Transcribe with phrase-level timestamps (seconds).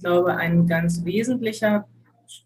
[0.00, 1.86] Ich glaube, ein ganz wesentlicher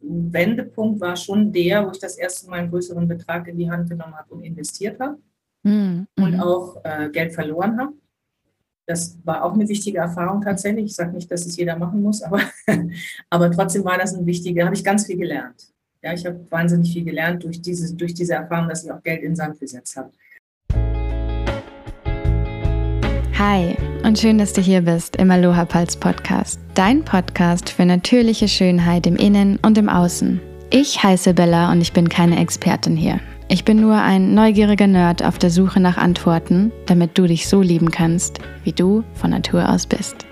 [0.00, 3.88] Wendepunkt war schon der, wo ich das erste Mal einen größeren Betrag in die Hand
[3.88, 5.18] genommen habe und investiert habe
[5.62, 6.08] mhm.
[6.18, 7.92] und auch äh, Geld verloren habe.
[8.86, 10.86] Das war auch eine wichtige Erfahrung tatsächlich.
[10.86, 12.40] Ich sage nicht, dass es jeder machen muss, aber,
[13.30, 15.72] aber trotzdem war das ein wichtiger, habe ich ganz viel gelernt.
[16.02, 19.22] Ja, ich habe wahnsinnig viel gelernt durch diese, durch diese Erfahrung, dass ich auch Geld
[19.22, 20.10] in den Sand gesetzt habe.
[23.46, 28.48] Hi und schön, dass du hier bist im Aloha Pulse Podcast, dein Podcast für natürliche
[28.48, 30.40] Schönheit im Innen und im Außen.
[30.70, 33.20] Ich heiße Bella und ich bin keine Expertin hier.
[33.48, 37.60] Ich bin nur ein neugieriger Nerd auf der Suche nach Antworten, damit du dich so
[37.60, 40.24] lieben kannst, wie du von Natur aus bist.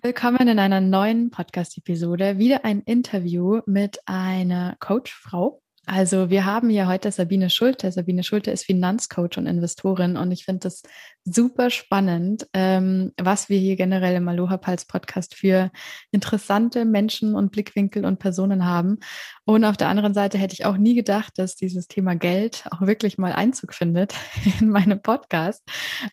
[0.00, 2.38] Willkommen in einer neuen Podcast-Episode.
[2.38, 7.92] Wieder ein Interview mit einer Coachfrau, also wir haben ja heute Sabine Schulte.
[7.92, 10.82] Sabine Schulte ist Finanzcoach und Investorin und ich finde das
[11.24, 15.70] super spannend, ähm, was wir hier generell im Aloha Pals Podcast für
[16.10, 18.98] interessante Menschen und Blickwinkel und Personen haben.
[19.44, 22.80] Und auf der anderen Seite hätte ich auch nie gedacht, dass dieses Thema Geld auch
[22.80, 24.12] wirklich mal Einzug findet
[24.60, 25.62] in meinem Podcast.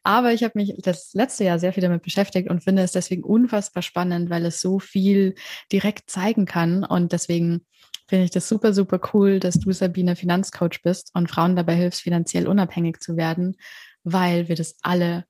[0.03, 3.23] Aber ich habe mich das letzte Jahr sehr viel damit beschäftigt und finde es deswegen
[3.23, 5.34] unfassbar spannend, weil es so viel
[5.72, 7.66] direkt zeigen kann und deswegen
[8.08, 12.02] finde ich das super, super cool, dass du, Sabine, Finanzcoach bist und Frauen dabei hilfst,
[12.02, 13.56] finanziell unabhängig zu werden,
[14.04, 15.26] weil wir das alle,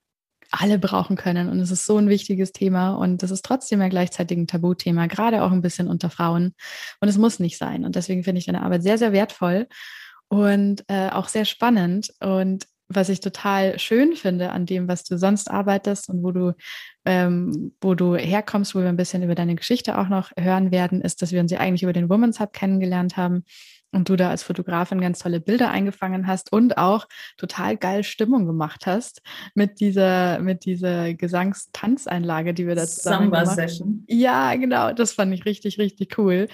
[0.52, 1.50] alle brauchen können.
[1.50, 5.08] Und es ist so ein wichtiges Thema und das ist trotzdem ja gleichzeitig ein Tabuthema,
[5.08, 6.54] gerade auch ein bisschen unter Frauen.
[7.00, 7.86] Und es muss nicht sein.
[7.86, 9.68] Und deswegen finde ich deine Arbeit sehr, sehr wertvoll
[10.28, 12.12] und äh, auch sehr spannend.
[12.20, 16.54] Und was ich total schön finde an dem, was du sonst arbeitest und wo du,
[17.06, 21.02] ähm, wo du herkommst, wo wir ein bisschen über deine Geschichte auch noch hören werden,
[21.02, 23.44] ist, dass wir uns ja eigentlich über den Women's Hub kennengelernt haben
[23.94, 28.46] und du da als Fotografin ganz tolle Bilder eingefangen hast und auch total geil Stimmung
[28.46, 29.22] gemacht hast
[29.56, 34.04] mit dieser, mit dieser Gesangstanzeinlage, die wir da zusammen Samba Session.
[34.08, 36.48] Ja, genau, das fand ich richtig, richtig cool.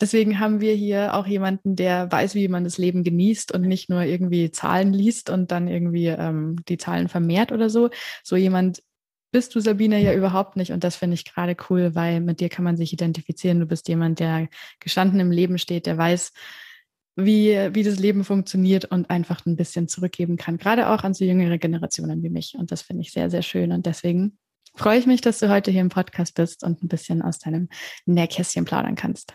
[0.00, 3.88] Deswegen haben wir hier auch jemanden, der weiß, wie man das Leben genießt und nicht
[3.88, 7.90] nur irgendwie Zahlen liest und dann irgendwie ähm, die Zahlen vermehrt oder so.
[8.22, 8.82] So jemand
[9.32, 10.72] bist du, Sabine, ja überhaupt nicht.
[10.72, 13.60] Und das finde ich gerade cool, weil mit dir kann man sich identifizieren.
[13.60, 14.48] Du bist jemand, der
[14.78, 16.32] gestanden im Leben steht, der weiß,
[17.16, 21.24] wie, wie das Leben funktioniert und einfach ein bisschen zurückgeben kann, gerade auch an so
[21.24, 22.56] jüngere Generationen wie mich.
[22.58, 23.72] Und das finde ich sehr, sehr schön.
[23.72, 24.38] Und deswegen
[24.74, 27.68] freue ich mich, dass du heute hier im Podcast bist und ein bisschen aus deinem
[28.06, 29.34] Nähkästchen plaudern kannst.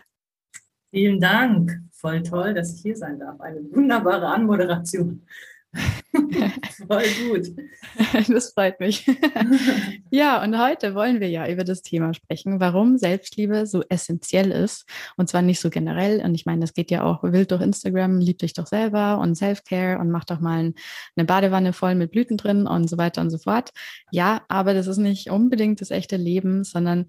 [0.90, 1.82] Vielen Dank.
[1.92, 3.40] Voll toll, dass ich hier sein darf.
[3.40, 5.26] Eine wunderbare Anmoderation.
[6.86, 7.48] Voll gut.
[8.28, 9.06] Das freut mich.
[10.10, 14.86] Ja, und heute wollen wir ja über das Thema sprechen, warum Selbstliebe so essentiell ist.
[15.16, 16.22] Und zwar nicht so generell.
[16.24, 19.34] Und ich meine, das geht ja auch wild durch Instagram, lieb dich doch selber und
[19.34, 20.72] Self-Care und mach doch mal
[21.16, 23.70] eine Badewanne voll mit Blüten drin und so weiter und so fort.
[24.10, 27.06] Ja, aber das ist nicht unbedingt das echte Leben, sondern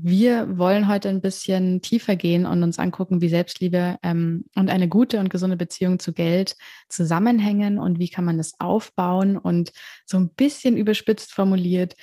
[0.00, 4.88] wir wollen heute ein bisschen tiefer gehen und uns angucken, wie Selbstliebe ähm, und eine
[4.88, 6.56] gute und gesunde Beziehung zu Geld
[6.88, 9.72] zusammenhängen und wie kann man das aufbauen und
[10.06, 11.96] so ein bisschen überspitzt formuliert,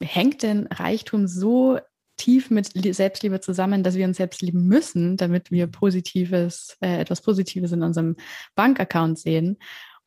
[0.00, 1.80] hängt denn Reichtum so
[2.16, 7.20] tief mit Selbstliebe zusammen, dass wir uns selbst lieben müssen, damit wir positives, äh, etwas
[7.20, 8.14] Positives in unserem
[8.54, 9.58] Bankaccount sehen.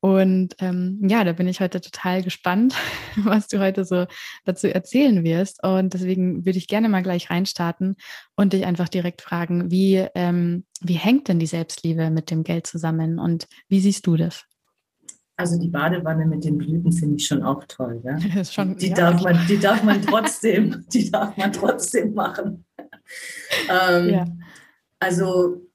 [0.05, 2.75] Und ähm, ja, da bin ich heute total gespannt,
[3.15, 4.05] was du heute so
[4.43, 5.63] dazu erzählen wirst.
[5.63, 7.95] Und deswegen würde ich gerne mal gleich reinstarten
[8.35, 12.67] und dich einfach direkt fragen, wie, ähm, wie hängt denn die Selbstliebe mit dem Geld
[12.67, 14.43] zusammen und wie siehst du das?
[15.37, 17.99] Also die Badewanne mit den Blüten finde ich schon auch toll.
[18.03, 18.43] Ja?
[18.43, 22.63] Schon, die, ja, darf man, die darf man trotzdem, die darf man trotzdem machen.
[23.69, 24.25] ähm, ja.
[24.99, 25.65] Also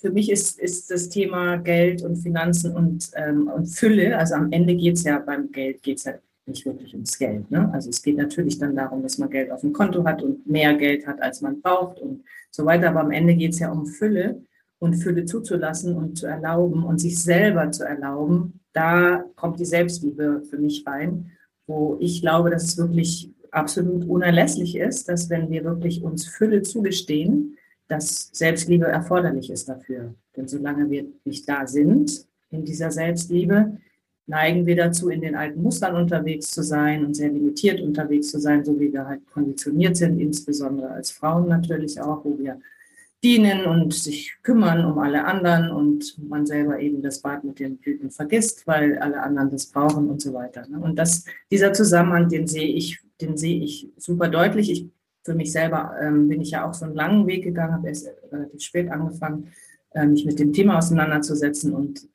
[0.00, 4.52] für mich ist, ist das Thema Geld und Finanzen und, ähm, und Fülle, also am
[4.52, 6.14] Ende geht es ja beim Geld, geht es ja
[6.46, 7.50] nicht wirklich ums Geld.
[7.50, 7.70] Ne?
[7.72, 10.74] Also es geht natürlich dann darum, dass man Geld auf dem Konto hat und mehr
[10.74, 12.90] Geld hat, als man braucht und so weiter.
[12.90, 14.42] Aber am Ende geht es ja um Fülle
[14.78, 18.60] und Fülle zuzulassen und zu erlauben und sich selber zu erlauben.
[18.72, 21.32] Da kommt die Selbstliebe für mich rein,
[21.66, 26.62] wo ich glaube, dass es wirklich absolut unerlässlich ist, dass wenn wir wirklich uns Fülle
[26.62, 27.56] zugestehen,
[27.88, 30.14] dass Selbstliebe erforderlich ist dafür.
[30.36, 33.78] Denn solange wir nicht da sind in dieser Selbstliebe,
[34.26, 38.40] neigen wir dazu, in den alten Mustern unterwegs zu sein und sehr limitiert unterwegs zu
[38.40, 42.60] sein, so wie wir halt konditioniert sind, insbesondere als Frauen natürlich auch, wo wir
[43.22, 47.76] dienen und sich kümmern um alle anderen und man selber eben das Bad mit den
[47.78, 50.66] Blüten vergisst, weil alle anderen das brauchen und so weiter.
[50.80, 54.70] Und das, dieser Zusammenhang, den sehe ich, den sehe ich super deutlich.
[54.70, 54.86] Ich
[55.26, 58.08] für mich selber ähm, bin ich ja auch so einen langen Weg gegangen, habe erst
[58.32, 59.52] relativ spät angefangen,
[59.90, 62.08] äh, mich mit dem Thema auseinanderzusetzen und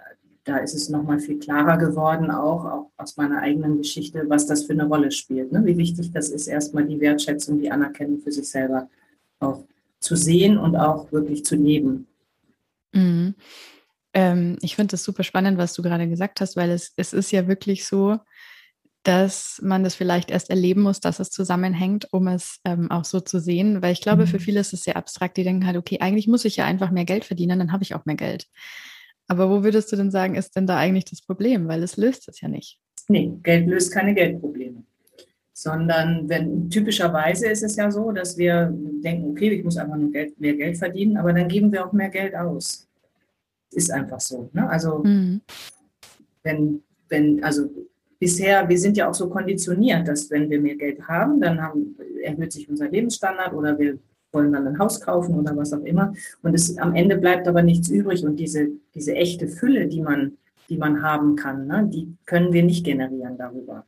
[0.43, 4.63] da ist es nochmal viel klarer geworden, auch, auch aus meiner eigenen Geschichte, was das
[4.63, 5.51] für eine Rolle spielt.
[5.51, 5.63] Ne?
[5.65, 8.89] Wie wichtig das ist, erstmal die Wertschätzung, die Anerkennung für sich selber
[9.39, 9.63] auch
[9.99, 12.07] zu sehen und auch wirklich zu leben.
[12.91, 13.35] Mhm.
[14.13, 17.31] Ähm, ich finde das super spannend, was du gerade gesagt hast, weil es, es ist
[17.31, 18.17] ja wirklich so,
[19.03, 23.19] dass man das vielleicht erst erleben muss, dass es zusammenhängt, um es ähm, auch so
[23.19, 23.81] zu sehen.
[23.81, 24.27] Weil ich glaube, mhm.
[24.27, 25.38] für viele ist es sehr abstrakt.
[25.38, 27.95] Die denken halt, okay, eigentlich muss ich ja einfach mehr Geld verdienen, dann habe ich
[27.95, 28.48] auch mehr Geld.
[29.27, 31.68] Aber wo würdest du denn sagen, ist denn da eigentlich das Problem?
[31.68, 32.80] Weil es löst es ja nicht.
[33.07, 34.83] Nee, Geld löst keine Geldprobleme.
[35.54, 38.71] Sondern wenn typischerweise ist es ja so, dass wir
[39.04, 41.92] denken, okay, ich muss einfach nur Geld, mehr Geld verdienen, aber dann geben wir auch
[41.92, 42.88] mehr Geld aus.
[43.71, 44.50] Ist einfach so.
[44.54, 44.69] Ne?
[44.69, 45.42] Also mhm.
[46.44, 47.69] wenn, wenn, also
[48.21, 51.97] bisher, wir sind ja auch so konditioniert, dass wenn wir mehr Geld haben, dann haben,
[52.21, 53.97] erhöht sich unser Lebensstandard oder wir
[54.31, 56.13] wollen dann ein Haus kaufen oder was auch immer.
[56.44, 58.23] Und es, am Ende bleibt aber nichts übrig.
[58.23, 60.38] Und diese, diese echte Fülle, die man,
[60.69, 63.88] die man haben kann, ne, die können wir nicht generieren darüber.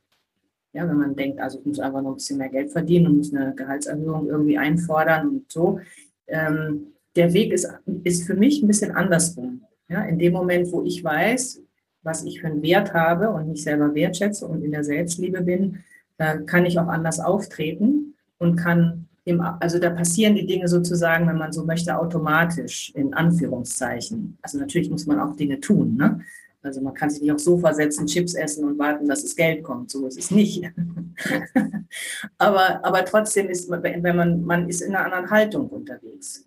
[0.72, 3.18] Ja, wenn man denkt, also ich muss einfach noch ein bisschen mehr Geld verdienen und
[3.18, 5.78] muss eine Gehaltserhöhung irgendwie einfordern und so.
[6.26, 7.72] Ähm, der Weg ist,
[8.02, 9.62] ist für mich ein bisschen andersrum.
[9.88, 11.62] Ja, in dem Moment, wo ich weiß,
[12.04, 15.82] was ich für einen Wert habe und mich selber wertschätze und in der Selbstliebe bin,
[16.46, 21.38] kann ich auch anders auftreten und kann, im, also da passieren die Dinge sozusagen, wenn
[21.38, 24.38] man so möchte, automatisch, in Anführungszeichen.
[24.42, 25.96] Also natürlich muss man auch Dinge tun.
[25.96, 26.20] Ne?
[26.62, 29.62] Also man kann sich nicht aufs Sofa setzen, Chips essen und warten, dass das Geld
[29.62, 29.90] kommt.
[29.90, 30.64] So ist es nicht.
[32.38, 36.46] aber, aber trotzdem ist man, wenn man, man ist in einer anderen Haltung unterwegs.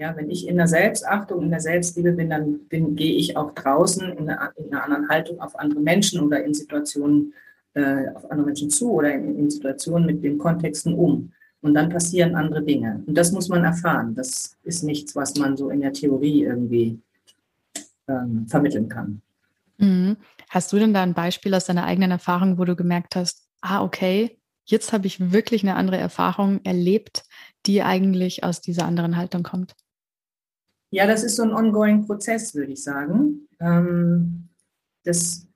[0.00, 3.50] Ja, wenn ich in der Selbstachtung, in der Selbstliebe bin, dann bin, gehe ich auch
[3.54, 7.34] draußen in einer, in einer, anderen Haltung auf andere Menschen oder in Situationen
[7.74, 11.32] äh, auf andere Menschen zu oder in, in, Situationen mit den Kontexten um.
[11.60, 13.02] Und dann passieren andere Dinge.
[13.04, 14.14] Und das muss man erfahren.
[14.14, 16.98] Das ist nichts, was man so in der Theorie irgendwie
[18.08, 19.20] ähm, vermitteln kann.
[19.76, 20.16] Mhm.
[20.48, 23.82] Hast du denn da ein Beispiel aus deiner eigenen Erfahrung, wo du gemerkt hast, ah,
[23.82, 27.24] okay, jetzt habe ich wirklich eine andere Erfahrung erlebt,
[27.66, 29.74] die eigentlich aus dieser anderen Haltung kommt?
[30.90, 33.48] Ja, das ist so ein ongoing Prozess, würde ich sagen.
[33.60, 34.48] Ähm,
[35.04, 35.46] das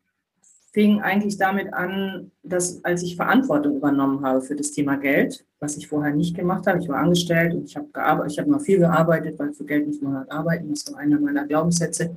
[0.73, 5.77] fing eigentlich damit an, dass als ich Verantwortung übernommen habe für das Thema Geld, was
[5.77, 8.61] ich vorher nicht gemacht habe, ich war angestellt und ich habe gearbeitet, ich habe noch
[8.61, 12.17] viel gearbeitet, weil für Geld muss man halt arbeiten, das war einer meiner Glaubenssätze.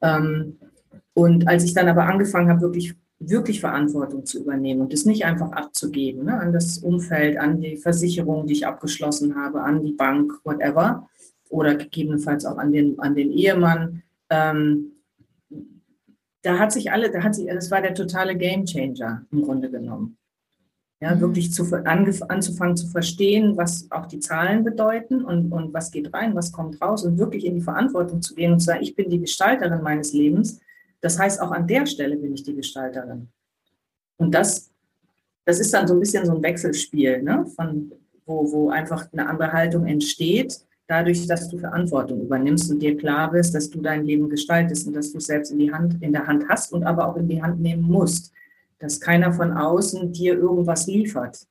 [0.00, 0.58] Ähm,
[1.14, 5.24] und als ich dann aber angefangen habe, wirklich, wirklich Verantwortung zu übernehmen und es nicht
[5.24, 9.92] einfach abzugeben ne, an das Umfeld, an die Versicherung, die ich abgeschlossen habe, an die
[9.92, 11.08] Bank, whatever,
[11.52, 14.02] oder gegebenenfalls auch an den, an den Ehemann.
[14.30, 14.92] Ähm,
[16.40, 20.16] da hat sich alle, da hat sich, das war der totale Gamechanger im Grunde genommen.
[21.00, 21.20] Ja, mhm.
[21.20, 26.34] wirklich zu, anzufangen zu verstehen, was auch die Zahlen bedeuten und, und was geht rein,
[26.34, 29.10] was kommt raus und wirklich in die Verantwortung zu gehen und zu sagen, ich bin
[29.10, 30.58] die Gestalterin meines Lebens.
[31.00, 33.28] Das heißt, auch an der Stelle bin ich die Gestalterin.
[34.16, 34.70] Und das,
[35.44, 37.44] das ist dann so ein bisschen so ein Wechselspiel, ne?
[37.56, 37.92] Von,
[38.24, 43.30] wo, wo einfach eine andere Haltung entsteht dadurch, dass du Verantwortung übernimmst und dir klar
[43.30, 46.12] bist, dass du dein Leben gestaltest und dass du es selbst in, die Hand, in
[46.12, 48.32] der Hand hast und aber auch in die Hand nehmen musst.
[48.78, 51.46] Dass keiner von außen dir irgendwas liefert.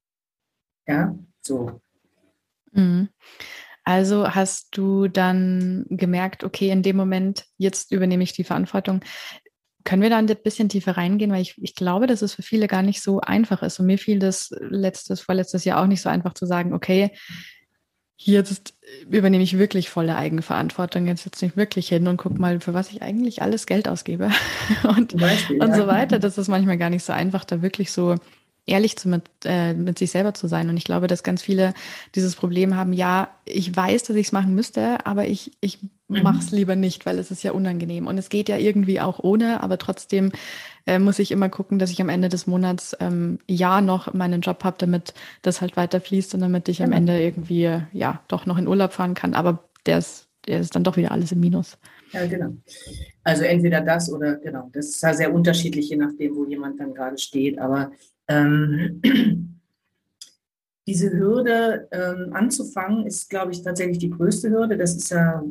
[0.87, 1.81] Ja, so.
[2.71, 3.09] Mhm.
[3.83, 9.01] Also hast du dann gemerkt, okay, in dem Moment, jetzt übernehme ich die Verantwortung.
[9.83, 11.31] Können wir da ein bisschen tiefer reingehen?
[11.31, 13.79] Weil ich, ich glaube, dass es für viele gar nicht so einfach ist.
[13.79, 17.09] Und mir fiel das letztes, vorletztes Jahr auch nicht so einfach zu sagen, okay,
[18.25, 18.73] jetzt
[19.09, 22.91] übernehme ich wirklich volle Eigenverantwortung, jetzt setze ich wirklich hin und gucke mal, für was
[22.91, 24.29] ich eigentlich alles Geld ausgebe
[24.83, 25.75] und, Beispiel, und ja.
[25.75, 26.19] so weiter.
[26.19, 28.15] Das ist manchmal gar nicht so einfach, da wirklich so
[28.65, 30.69] ehrlich zu mit, äh, mit sich selber zu sein.
[30.69, 31.73] Und ich glaube, dass ganz viele
[32.15, 35.79] dieses Problem haben, ja, ich weiß, dass ich es machen müsste, aber ich, ich
[36.17, 36.23] mhm.
[36.23, 38.07] mache es lieber nicht, weil es ist ja unangenehm.
[38.07, 40.31] Und es geht ja irgendwie auch ohne, aber trotzdem
[40.85, 44.41] äh, muss ich immer gucken, dass ich am Ende des Monats ähm, ja noch meinen
[44.41, 46.89] Job habe, damit das halt weiter fließt und damit ich genau.
[46.89, 49.33] am Ende irgendwie ja doch noch in Urlaub fahren kann.
[49.33, 51.77] Aber der ist, der ist dann doch wieder alles im Minus.
[52.11, 52.53] Ja, genau.
[53.23, 54.69] Also entweder das oder genau.
[54.73, 57.59] Das ist ja sehr unterschiedlich, je nachdem, wo jemand dann gerade steht.
[57.59, 57.91] Aber
[58.27, 59.60] ähm,
[60.87, 64.77] diese Hürde ähm, anzufangen, ist, glaube ich, tatsächlich die größte Hürde.
[64.77, 65.43] Das ist ja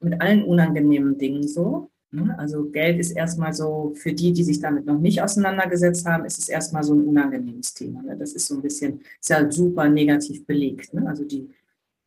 [0.00, 1.90] mit allen unangenehmen Dingen so.
[2.12, 2.34] Ne?
[2.38, 6.38] Also Geld ist erstmal so, für die, die sich damit noch nicht auseinandergesetzt haben, ist
[6.38, 8.02] es erstmal so ein unangenehmes Thema.
[8.02, 8.16] Ne?
[8.16, 10.94] Das ist so ein bisschen, ist ja super negativ belegt.
[10.94, 11.06] Ne?
[11.06, 11.48] Also die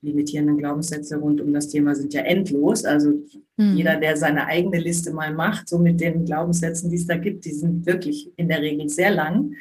[0.02, 2.86] limitierenden Glaubenssätze rund um das Thema sind ja endlos.
[2.86, 3.22] Also
[3.58, 3.76] mhm.
[3.76, 7.46] jeder, der seine eigene Liste mal macht, so mit den Glaubenssätzen, die es da gibt,
[7.46, 9.54] die sind wirklich in der Regel sehr lang.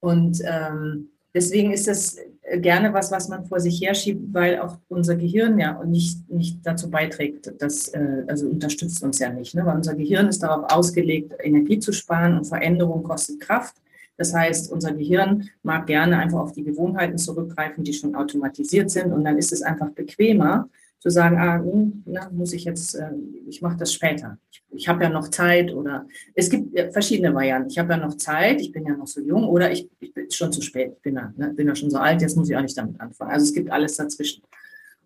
[0.00, 2.18] Und ähm, deswegen ist das,
[2.58, 6.90] gerne was, was man vor sich herschiebt, weil auch unser Gehirn ja nicht, nicht dazu
[6.90, 9.64] beiträgt, das, äh, also unterstützt uns ja nicht, ne?
[9.64, 13.76] weil unser Gehirn ist darauf ausgelegt, Energie zu sparen und Veränderung kostet Kraft.
[14.16, 19.12] Das heißt, unser Gehirn mag gerne einfach auf die Gewohnheiten zurückgreifen, die schon automatisiert sind
[19.12, 20.68] und dann ist es einfach bequemer,
[21.00, 23.10] zu sagen, ah, hm, na, muss ich jetzt, äh,
[23.48, 24.38] ich mache das später.
[24.50, 27.70] Ich, ich habe ja noch Zeit oder es gibt verschiedene Varianten.
[27.70, 30.30] Ich habe ja noch Zeit, ich bin ja noch so jung oder ich, ich bin
[30.30, 32.56] schon zu spät, ich bin ja, ne, bin ja schon so alt, jetzt muss ich
[32.56, 33.30] auch nicht damit anfangen.
[33.30, 34.42] Also es gibt alles dazwischen.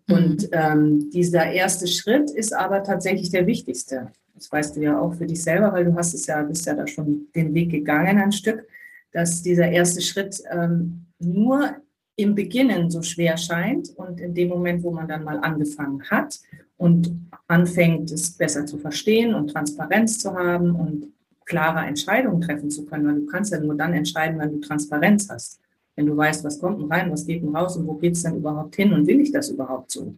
[0.07, 0.15] Mhm.
[0.15, 4.11] Und ähm, dieser erste Schritt ist aber tatsächlich der wichtigste.
[4.33, 6.73] Das weißt du ja auch für dich selber, weil du hast es ja, bist ja
[6.73, 8.67] da schon den Weg gegangen ein Stück,
[9.13, 11.77] dass dieser erste Schritt ähm, nur
[12.17, 16.39] im Beginnen so schwer scheint und in dem Moment, wo man dann mal angefangen hat
[16.77, 17.11] und
[17.47, 21.07] anfängt, es besser zu verstehen und Transparenz zu haben und
[21.45, 25.29] klare Entscheidungen treffen zu können, weil du kannst ja nur dann entscheiden, wenn du Transparenz
[25.29, 25.59] hast.
[25.95, 28.23] Wenn du weißt, was kommt denn rein, was geht denn raus und wo geht es
[28.23, 30.15] denn überhaupt hin und will ich das überhaupt so?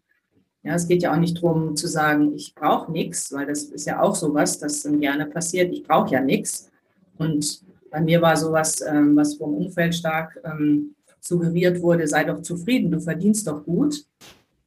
[0.63, 3.85] Ja, es geht ja auch nicht darum zu sagen, ich brauche nichts, weil das ist
[3.85, 6.69] ja auch sowas, das dann gerne passiert, ich brauche ja nichts.
[7.17, 7.61] Und
[7.91, 12.91] bei mir war sowas, ähm, was vom Umfeld stark ähm, suggeriert wurde, sei doch zufrieden,
[12.91, 14.05] du verdienst doch gut.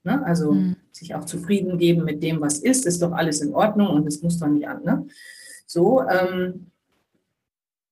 [0.04, 0.24] Ne?
[0.24, 0.76] Also mhm.
[0.92, 4.22] sich auch zufrieden geben mit dem, was ist, ist doch alles in Ordnung und es
[4.22, 4.82] muss doch nicht an.
[4.84, 5.06] Ne?
[5.66, 6.66] So, ähm,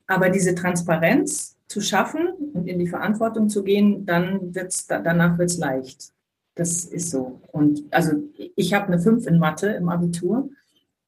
[0.06, 5.50] aber diese Transparenz zu schaffen und in die Verantwortung zu gehen, dann wird's, danach wird
[5.50, 6.12] es leicht.
[6.54, 7.40] Das ist so.
[7.52, 10.50] Und also ich habe eine 5 in Mathe im Abitur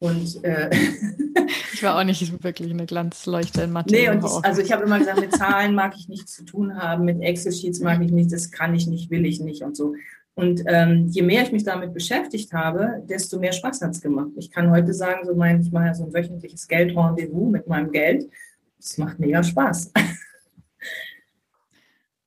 [0.00, 0.70] und äh,
[1.74, 3.94] ich war auch nicht wirklich eine Glanzleuchte in Mathe.
[3.94, 6.76] Nee, und ich, also ich habe immer gesagt, mit Zahlen mag ich nichts zu tun
[6.76, 9.94] haben, mit Excel-Sheets mag ich nichts, das kann ich nicht, will ich nicht und so.
[10.34, 14.30] Und ähm, je mehr ich mich damit beschäftigt habe, desto mehr Spaß hat es gemacht.
[14.36, 17.92] Ich kann heute sagen, so mein, ich mache ja so ein wöchentliches Geldrendezvous mit meinem
[17.92, 18.30] Geld.
[18.78, 19.92] Das macht mega Spaß.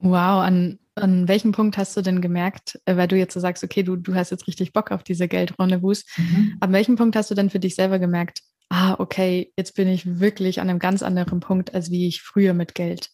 [0.06, 3.64] Wow, an an welchem Punkt hast du denn gemerkt, äh, weil du jetzt so sagst,
[3.64, 6.58] okay, du, du hast jetzt richtig Bock auf diese Geldrendezvous, mhm.
[6.60, 10.20] an welchem Punkt hast du denn für dich selber gemerkt, ah, okay, jetzt bin ich
[10.20, 13.10] wirklich an einem ganz anderen Punkt, als wie ich früher mit Geld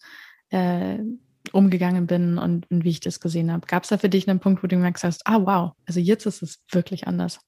[0.49, 0.97] äh,
[1.51, 3.67] umgegangen bin und, und, wie ich das gesehen habe.
[3.67, 6.25] Gab es da für dich einen Punkt, wo du gemerkt hast, ah, wow, also jetzt
[6.25, 7.39] ist es wirklich anders?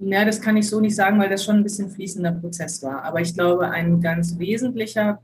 [0.00, 3.02] Ja, das kann ich so nicht sagen, weil das schon ein bisschen fließender Prozess war.
[3.02, 5.20] Aber ich glaube, ein ganz wesentlicher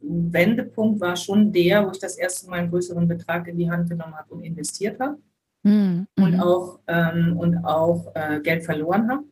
[0.00, 3.88] Wendepunkt war schon der, wo ich das erste Mal einen größeren Betrag in die Hand
[3.88, 5.18] genommen habe und investiert habe
[5.62, 6.06] mhm.
[6.18, 9.24] und auch, ähm, und auch äh, Geld verloren habe.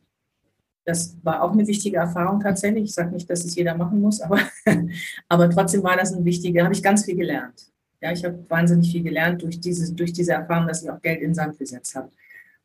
[0.85, 2.85] Das war auch eine wichtige Erfahrung tatsächlich.
[2.85, 4.39] Ich sage nicht, dass es jeder machen muss, aber,
[5.29, 7.73] aber trotzdem war das ein wichtiger, habe ich ganz viel gelernt.
[8.01, 11.23] Ja, ich habe wahnsinnig viel gelernt durch diese, durch diese Erfahrung, dass ich auch Geld
[11.23, 12.11] in Sand gesetzt habe.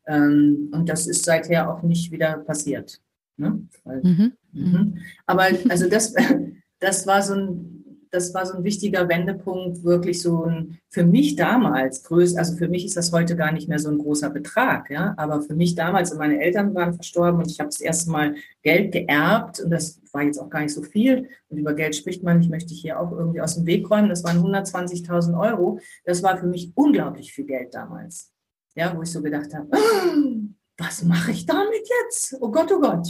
[0.05, 3.01] Ähm, und das ist seither auch nicht wieder passiert.
[3.37, 3.67] Ne?
[3.83, 4.33] Weil, mhm.
[4.51, 4.97] Mhm.
[5.25, 6.13] Aber also das,
[6.79, 7.70] das war so ein,
[8.11, 12.67] das war so ein wichtiger Wendepunkt, wirklich so ein, für mich damals größt, also für
[12.67, 15.75] mich ist das heute gar nicht mehr so ein großer Betrag, ja, aber für mich
[15.75, 20.01] damals, meine Eltern waren verstorben und ich habe das erste Mal Geld geerbt und das
[20.11, 22.99] war jetzt auch gar nicht so viel und über Geld spricht man, ich möchte hier
[22.99, 27.31] auch irgendwie aus dem Weg räumen, das waren 120.000 Euro, das war für mich unglaublich
[27.31, 28.33] viel Geld damals,
[28.75, 29.69] ja, wo ich so gedacht habe,
[30.77, 32.35] was mache ich damit jetzt?
[32.41, 33.07] Oh Gott, oh Gott,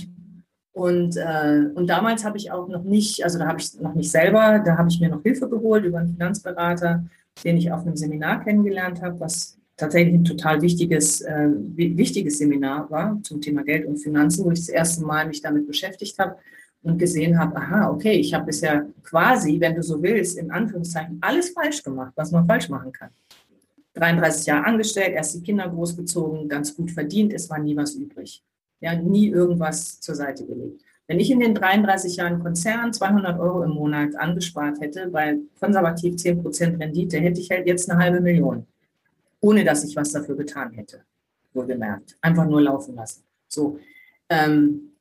[0.74, 4.10] und, äh, und damals habe ich auch noch nicht, also da habe ich noch nicht
[4.10, 7.06] selber, da habe ich mir noch Hilfe geholt über einen Finanzberater,
[7.44, 12.90] den ich auf einem Seminar kennengelernt habe, was tatsächlich ein total wichtiges, äh, wichtiges Seminar
[12.90, 16.38] war zum Thema Geld und Finanzen, wo ich das erste Mal mich damit beschäftigt habe
[16.84, 21.18] und gesehen habe, aha, okay, ich habe bisher quasi, wenn du so willst, in Anführungszeichen
[21.20, 23.10] alles falsch gemacht, was man falsch machen kann.
[23.96, 28.42] 33 Jahre angestellt, erst die Kinder großgezogen, ganz gut verdient, es war nie was übrig
[28.82, 30.82] ja, nie irgendwas zur Seite gelegt.
[31.08, 36.16] Wenn ich in den 33 Jahren Konzern 200 Euro im Monat angespart hätte, bei konservativ
[36.16, 38.66] 10 Prozent Rendite, hätte ich halt jetzt eine halbe Million,
[39.42, 41.02] ohne dass ich was dafür getan hätte,
[41.54, 42.18] wohlgemerkt.
[42.22, 43.24] Einfach nur laufen lassen.
[43.48, 43.78] So,
[44.30, 44.92] ähm,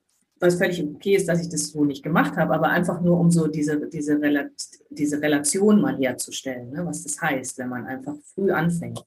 [0.40, 3.30] was völlig okay ist, dass ich das so nicht gemacht habe, aber einfach nur, um
[3.30, 4.50] so diese, diese, Rel
[4.88, 9.04] diese Relation mal herzustellen, ne, was das heißt, wenn man einfach früh anfängt.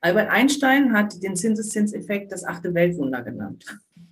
[0.00, 3.64] Albert Einstein hat den Zinseszinseffekt das achte Weltwunder genannt.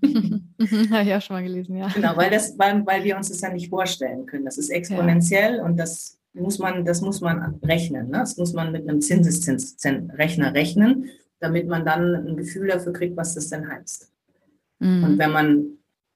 [0.91, 1.89] Habe ich auch schon mal gelesen, ja.
[1.89, 4.45] Genau, weil, das, weil, weil wir uns das ja nicht vorstellen können.
[4.45, 5.65] Das ist exponentiell ja.
[5.65, 8.09] und das muss man, das muss man rechnen.
[8.09, 8.19] Ne?
[8.19, 11.11] Das muss man mit einem Zinseszinsrechner rechnen,
[11.41, 14.11] damit man dann ein Gefühl dafür kriegt, was das denn heißt.
[14.79, 15.05] Mhm.
[15.05, 15.67] Und wenn man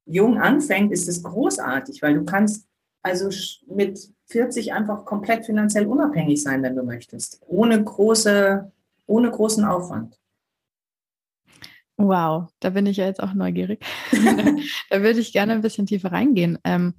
[0.06, 2.66] jung anfängt, ist es großartig, weil du kannst
[3.02, 3.30] also
[3.66, 8.70] mit 40 einfach komplett finanziell unabhängig sein, wenn du möchtest, ohne große,
[9.06, 10.19] ohne großen Aufwand.
[12.00, 13.84] Wow, da bin ich ja jetzt auch neugierig.
[14.90, 16.58] da würde ich gerne ein bisschen tiefer reingehen.
[16.64, 16.94] Ähm,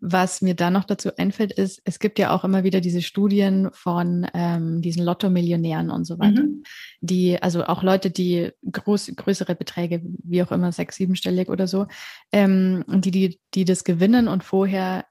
[0.00, 3.70] Was mir da noch dazu einfällt, ist, es gibt ja auch immer wieder diese Studien
[3.72, 6.64] von ähm, diesen Lotto-Millionären und so weiter, mhm.
[7.00, 11.86] die, also auch Leute, die groß, größere Beträge, wie auch immer, sechs, siebenstellig oder so,
[12.32, 15.04] ähm, die, die, die das gewinnen und vorher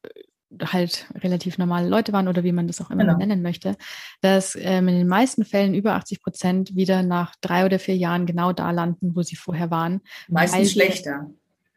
[0.62, 3.18] halt relativ normale Leute waren oder wie man das auch immer genau.
[3.18, 3.76] nennen möchte,
[4.22, 8.26] dass ähm, in den meisten Fällen über 80 Prozent wieder nach drei oder vier Jahren
[8.26, 10.02] genau da landen, wo sie vorher waren.
[10.28, 11.30] Meistens schlechter.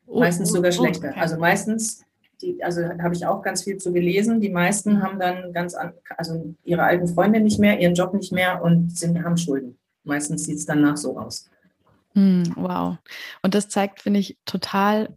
[0.06, 1.10] Oh, meistens oh, sogar oh, schlechter.
[1.10, 1.20] Okay.
[1.20, 2.02] Also meistens,
[2.42, 4.40] die, also habe ich auch ganz viel zu gelesen.
[4.40, 8.32] Die meisten haben dann ganz an, also ihre alten Freunde nicht mehr, ihren Job nicht
[8.32, 9.78] mehr und sind, haben Schulden.
[10.02, 11.48] Meistens sieht es danach so aus.
[12.14, 12.96] Hm, wow.
[13.42, 15.16] Und das zeigt, finde ich, total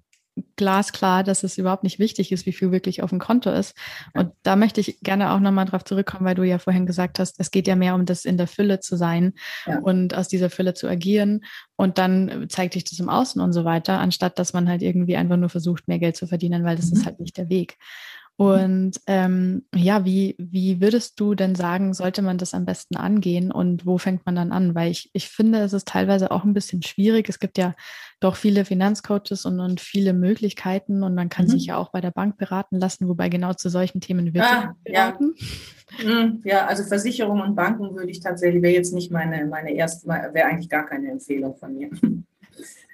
[0.55, 3.75] glasklar, dass es überhaupt nicht wichtig ist, wie viel wirklich auf dem Konto ist.
[4.13, 7.39] Und da möchte ich gerne auch nochmal drauf zurückkommen, weil du ja vorhin gesagt hast,
[7.39, 9.33] es geht ja mehr um das in der Fülle zu sein
[9.65, 9.79] ja.
[9.79, 11.43] und aus dieser Fülle zu agieren.
[11.75, 15.15] Und dann zeigt sich das im Außen und so weiter, anstatt dass man halt irgendwie
[15.15, 16.97] einfach nur versucht, mehr Geld zu verdienen, weil das mhm.
[16.97, 17.77] ist halt nicht der Weg.
[18.37, 23.51] Und ähm, ja, wie, wie würdest du denn sagen, sollte man das am besten angehen
[23.51, 24.75] und wo fängt man dann an?
[24.75, 27.29] Weil ich, ich finde, es ist teilweise auch ein bisschen schwierig.
[27.29, 27.73] Es gibt ja
[28.19, 31.49] doch viele Finanzcoaches und, und viele Möglichkeiten und man kann mhm.
[31.49, 34.75] sich ja auch bei der Bank beraten lassen, wobei genau zu solchen Themen wird ah,
[34.83, 35.33] beraten.
[35.35, 36.05] Ja.
[36.05, 40.07] Mhm, ja, also Versicherungen und Banken würde ich tatsächlich, wäre jetzt nicht meine, meine erste,
[40.07, 41.89] wäre eigentlich gar keine Empfehlung von mir.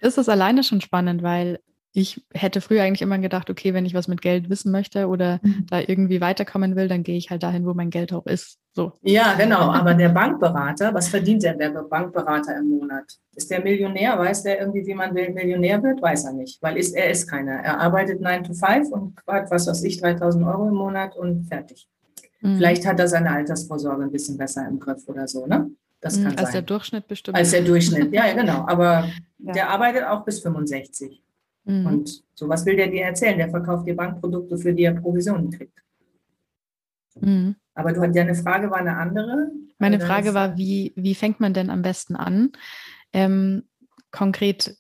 [0.02, 1.60] Das ist alleine schon spannend, weil
[1.96, 5.40] ich hätte früher eigentlich immer gedacht, okay, wenn ich was mit Geld wissen möchte oder
[5.44, 5.68] mhm.
[5.70, 8.58] da irgendwie weiterkommen will, dann gehe ich halt dahin, wo mein Geld auch ist.
[8.74, 8.94] So.
[9.04, 9.72] Ja, genau.
[9.72, 13.04] Aber der Bankberater, was verdient denn der Bankberater im Monat?
[13.36, 14.18] Ist der Millionär?
[14.18, 16.02] Weiß der irgendwie, wie man Millionär wird?
[16.02, 17.54] Weiß er nicht, weil ist, er ist keiner.
[17.54, 21.46] Er arbeitet 9 to 5 und hat, was weiß ich, 3000 Euro im Monat und
[21.46, 21.88] fertig.
[22.42, 22.58] Mhm.
[22.58, 25.70] Vielleicht hat er seine Altersvorsorge ein bisschen besser im Griff oder so, ne?
[26.02, 26.54] Das mhm, kann Als sein.
[26.54, 27.38] der Durchschnitt bestimmt.
[27.38, 28.66] Als der Durchschnitt, ja, ja genau.
[28.68, 29.08] Aber
[29.38, 29.54] ja.
[29.54, 31.23] der arbeitet auch bis 65.
[31.66, 31.86] Mhm.
[31.86, 33.38] Und sowas will der dir erzählen.
[33.38, 35.84] Der verkauft dir Bankprodukte, für die er Provisionen kriegt.
[37.20, 37.56] Mhm.
[37.76, 39.52] Aber du hattest ja eine Frage, war eine andere.
[39.80, 42.52] Meine Frage war, wie, wie fängt man denn am besten an?
[43.12, 43.64] Ähm,
[44.12, 44.78] konkret,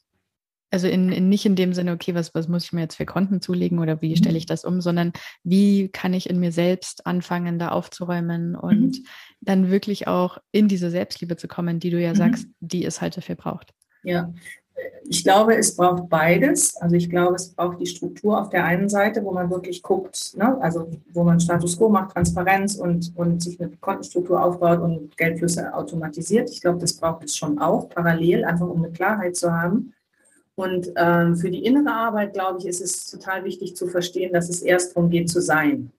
[0.72, 3.06] also in, in, nicht in dem Sinne, okay, was, was muss ich mir jetzt für
[3.06, 4.50] Konten zulegen oder wie stelle ich mhm.
[4.50, 5.12] das um, sondern
[5.44, 9.06] wie kann ich in mir selbst anfangen, da aufzuräumen und mhm.
[9.42, 12.18] dann wirklich auch in diese Selbstliebe zu kommen, die du ja mhm.
[12.18, 13.74] sagst, die es halt dafür braucht.
[14.04, 14.34] Ja,
[15.06, 16.76] ich glaube, es braucht beides.
[16.78, 20.36] Also ich glaube, es braucht die Struktur auf der einen Seite, wo man wirklich guckt,
[20.38, 20.58] ne?
[20.62, 25.74] also wo man Status quo macht, Transparenz und, und sich eine Kontenstruktur aufbaut und Geldflüsse
[25.74, 26.50] automatisiert.
[26.50, 29.93] Ich glaube, das braucht es schon auch parallel, einfach um eine Klarheit zu haben.
[30.56, 34.50] Und ähm, für die innere Arbeit, glaube ich, ist es total wichtig zu verstehen, dass
[34.50, 35.91] es erst darum geht zu sein.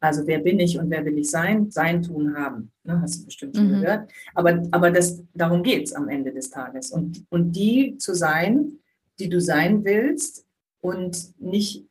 [0.00, 1.70] Also wer bin ich und wer will ich sein?
[1.70, 2.70] Sein, tun, haben.
[2.84, 3.80] Ne, hast du bestimmt schon mhm.
[3.80, 4.10] gehört.
[4.34, 6.90] Aber, aber das, darum geht es am Ende des Tages.
[6.90, 8.78] Und, und die zu sein,
[9.18, 10.46] die du sein willst
[10.80, 11.86] und nicht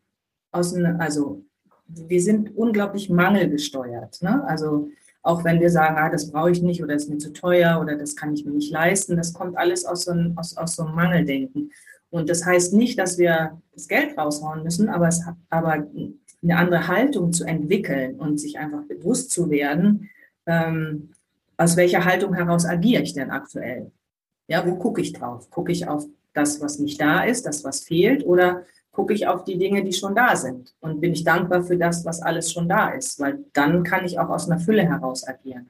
[0.52, 1.44] aus einem, also
[1.88, 4.22] wir sind unglaublich mangelgesteuert.
[4.22, 4.44] Ne?
[4.46, 4.90] Also
[5.22, 7.98] auch wenn wir sagen, ah, das brauche ich nicht oder ist mir zu teuer oder
[7.98, 10.84] das kann ich mir nicht leisten, das kommt alles aus so einem, aus, aus so
[10.84, 11.72] einem Mangeldenken.
[12.10, 15.86] Und das heißt nicht, dass wir das Geld raushauen müssen, aber, es, aber
[16.50, 20.10] eine andere Haltung zu entwickeln und sich einfach bewusst zu werden,
[20.46, 21.12] ähm,
[21.58, 23.92] aus welcher Haltung heraus agiere ich denn aktuell?
[24.48, 25.50] Ja, wo gucke ich drauf?
[25.50, 29.44] Gucke ich auf das, was nicht da ist, das, was fehlt, oder gucke ich auf
[29.44, 30.74] die Dinge, die schon da sind?
[30.80, 33.20] Und bin ich dankbar für das, was alles schon da ist?
[33.20, 35.70] Weil dann kann ich auch aus einer Fülle heraus agieren.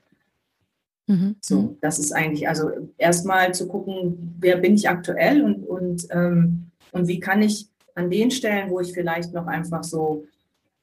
[1.08, 1.38] Mhm.
[1.42, 6.72] So, das ist eigentlich, also erstmal zu gucken, wer bin ich aktuell und, und, ähm,
[6.92, 10.26] und wie kann ich an den Stellen, wo ich vielleicht noch einfach so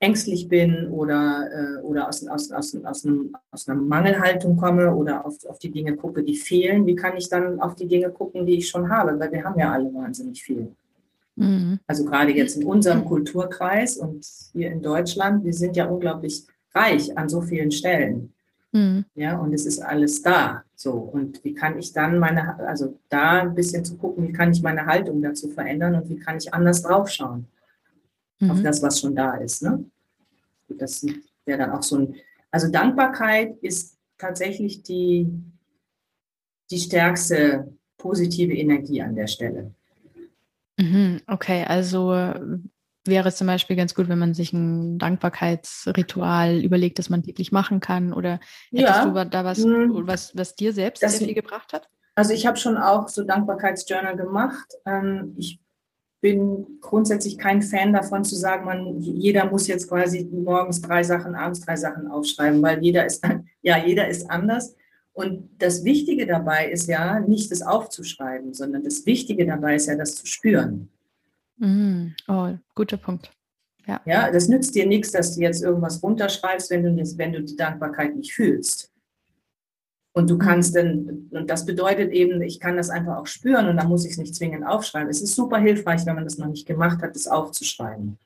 [0.04, 5.24] ängstlich bin oder, äh, oder aus, aus, aus, aus, einem, aus einer Mangelhaltung komme oder
[5.24, 8.44] auf, auf die Dinge gucke, die fehlen, wie kann ich dann auf die Dinge gucken,
[8.44, 9.18] die ich schon habe?
[9.18, 10.68] Weil wir haben ja alle wahnsinnig viel.
[11.36, 11.80] Mhm.
[11.86, 17.16] Also gerade jetzt in unserem Kulturkreis und hier in Deutschland, wir sind ja unglaublich reich
[17.16, 18.32] an so vielen Stellen.
[18.72, 19.04] Mhm.
[19.14, 20.64] Ja, und es ist alles da.
[20.74, 24.52] So, und wie kann ich dann meine, also da ein bisschen zu gucken, wie kann
[24.52, 27.46] ich meine Haltung dazu verändern und wie kann ich anders draufschauen
[28.40, 28.50] mhm.
[28.50, 29.62] auf das, was schon da ist.
[29.62, 29.84] Ne?
[30.78, 31.04] Das
[31.44, 32.16] wäre dann auch so ein,
[32.50, 35.26] also Dankbarkeit ist tatsächlich die,
[36.70, 39.74] die stärkste positive Energie an der Stelle.
[40.78, 42.12] Mhm, okay, also
[43.06, 47.52] wäre es zum Beispiel ganz gut, wenn man sich ein Dankbarkeitsritual überlegt, das man täglich
[47.52, 48.12] machen kann?
[48.12, 49.06] Oder hättest ja.
[49.06, 50.06] du da was, hm.
[50.06, 51.88] was, was dir selbst das, sehr viel gebracht hat?
[52.14, 54.74] Also ich habe schon auch so Dankbarkeitsjournal gemacht.
[54.87, 55.60] Ähm, ich
[56.24, 61.34] bin grundsätzlich kein Fan davon zu sagen, man, jeder muss jetzt quasi morgens drei Sachen,
[61.34, 63.22] abends drei Sachen aufschreiben, weil jeder ist,
[63.60, 64.74] ja, jeder ist anders.
[65.12, 69.96] Und das Wichtige dabei ist ja nicht das aufzuschreiben, sondern das Wichtige dabei ist ja
[69.96, 70.88] das zu spüren.
[71.58, 73.30] Mm, oh, guter Punkt.
[73.87, 74.00] Ja.
[74.06, 77.54] ja, das nützt dir nichts, dass du jetzt irgendwas runterschreibst, wenn du, wenn du die
[77.56, 78.93] Dankbarkeit nicht fühlst.
[80.16, 83.77] Und du kannst dann, und das bedeutet eben, ich kann das einfach auch spüren und
[83.77, 85.11] da muss ich es nicht zwingend aufschreiben.
[85.11, 88.16] Es ist super hilfreich, wenn man das noch nicht gemacht hat, das aufzuschreiben.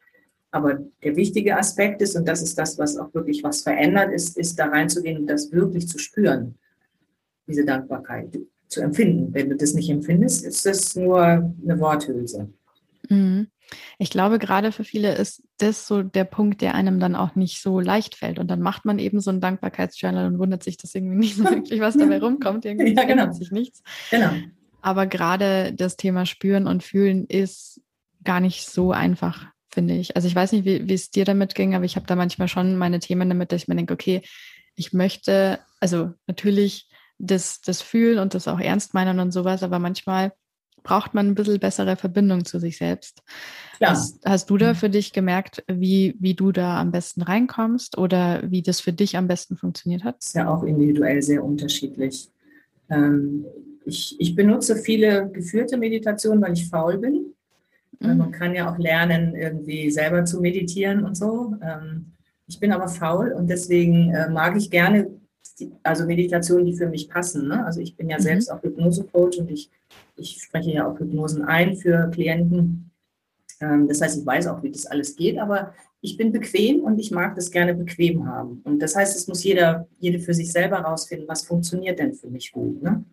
[0.50, 4.36] Aber der wichtige Aspekt ist, und das ist das, was auch wirklich was verändert, ist,
[4.36, 6.56] ist da reinzugehen und das wirklich zu spüren,
[7.46, 9.32] diese Dankbarkeit zu empfinden.
[9.32, 12.50] Wenn du das nicht empfindest, ist das nur eine Worthülse.
[13.08, 13.46] Mhm.
[13.98, 17.60] Ich glaube, gerade für viele ist das so der Punkt, der einem dann auch nicht
[17.60, 18.38] so leicht fällt.
[18.38, 21.44] Und dann macht man eben so ein Dankbarkeitsjournal und wundert sich, dass irgendwie nicht so
[21.44, 22.64] wirklich was dabei rumkommt.
[22.64, 23.32] Irgendwie ja, genau.
[23.32, 23.82] sich nichts.
[24.10, 24.30] Genau.
[24.80, 27.80] Aber gerade das Thema Spüren und Fühlen ist
[28.24, 30.16] gar nicht so einfach, finde ich.
[30.16, 32.48] Also ich weiß nicht, wie, wie es dir damit ging, aber ich habe da manchmal
[32.48, 34.22] schon meine Themen damit, dass ich mir denke, okay,
[34.76, 39.78] ich möchte, also natürlich das, das Fühlen und das auch ernst meinen und sowas, aber
[39.78, 40.32] manchmal
[40.82, 43.22] braucht man ein bisschen bessere Verbindung zu sich selbst.
[43.80, 43.90] Ja.
[43.90, 44.76] Hast, hast, du da mhm.
[44.76, 49.16] für dich gemerkt, wie, wie du da am besten reinkommst oder wie das für dich
[49.16, 50.16] am besten funktioniert hat?
[50.18, 52.28] Das ist ja auch individuell sehr unterschiedlich.
[52.90, 53.44] Ähm,
[53.84, 57.34] ich, ich benutze viele geführte Meditationen, weil ich faul bin.
[58.00, 58.16] Mhm.
[58.18, 61.54] Man kann ja auch lernen, irgendwie selber zu meditieren und so.
[61.62, 62.12] Ähm,
[62.46, 65.10] ich bin aber faul und deswegen äh, mag ich gerne
[65.82, 67.48] also Meditationen, die für mich passen.
[67.48, 67.64] Ne?
[67.64, 68.22] Also ich bin ja mhm.
[68.22, 69.70] selbst auch Hypnose-Coach und ich,
[70.18, 72.90] ich spreche ja auch Hypnosen ein für Klienten.
[73.60, 76.98] Ähm, das heißt, ich weiß auch, wie das alles geht, aber ich bin bequem und
[76.98, 78.60] ich mag das gerne bequem haben.
[78.64, 82.28] Und das heißt, es muss jeder, jede für sich selber rausfinden, was funktioniert denn für
[82.28, 82.80] mich gut.
[82.82, 83.04] Ne?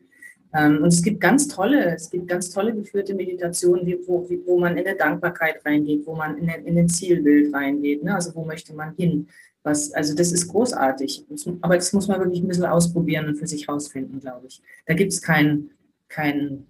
[0.53, 4.77] Ähm, und es gibt ganz tolle, es gibt ganz tolle geführte Meditationen, wo, wo man
[4.77, 8.03] in eine Dankbarkeit reingeht, wo man in, ein, in ein Zielbild reingeht.
[8.03, 8.13] Ne?
[8.13, 9.27] Also wo möchte man hin?
[9.63, 11.25] Was, also das ist großartig.
[11.61, 14.61] Aber das muss man wirklich ein bisschen ausprobieren und für sich rausfinden, glaube ich.
[14.85, 15.71] Da gibt es kein,
[16.07, 16.67] kein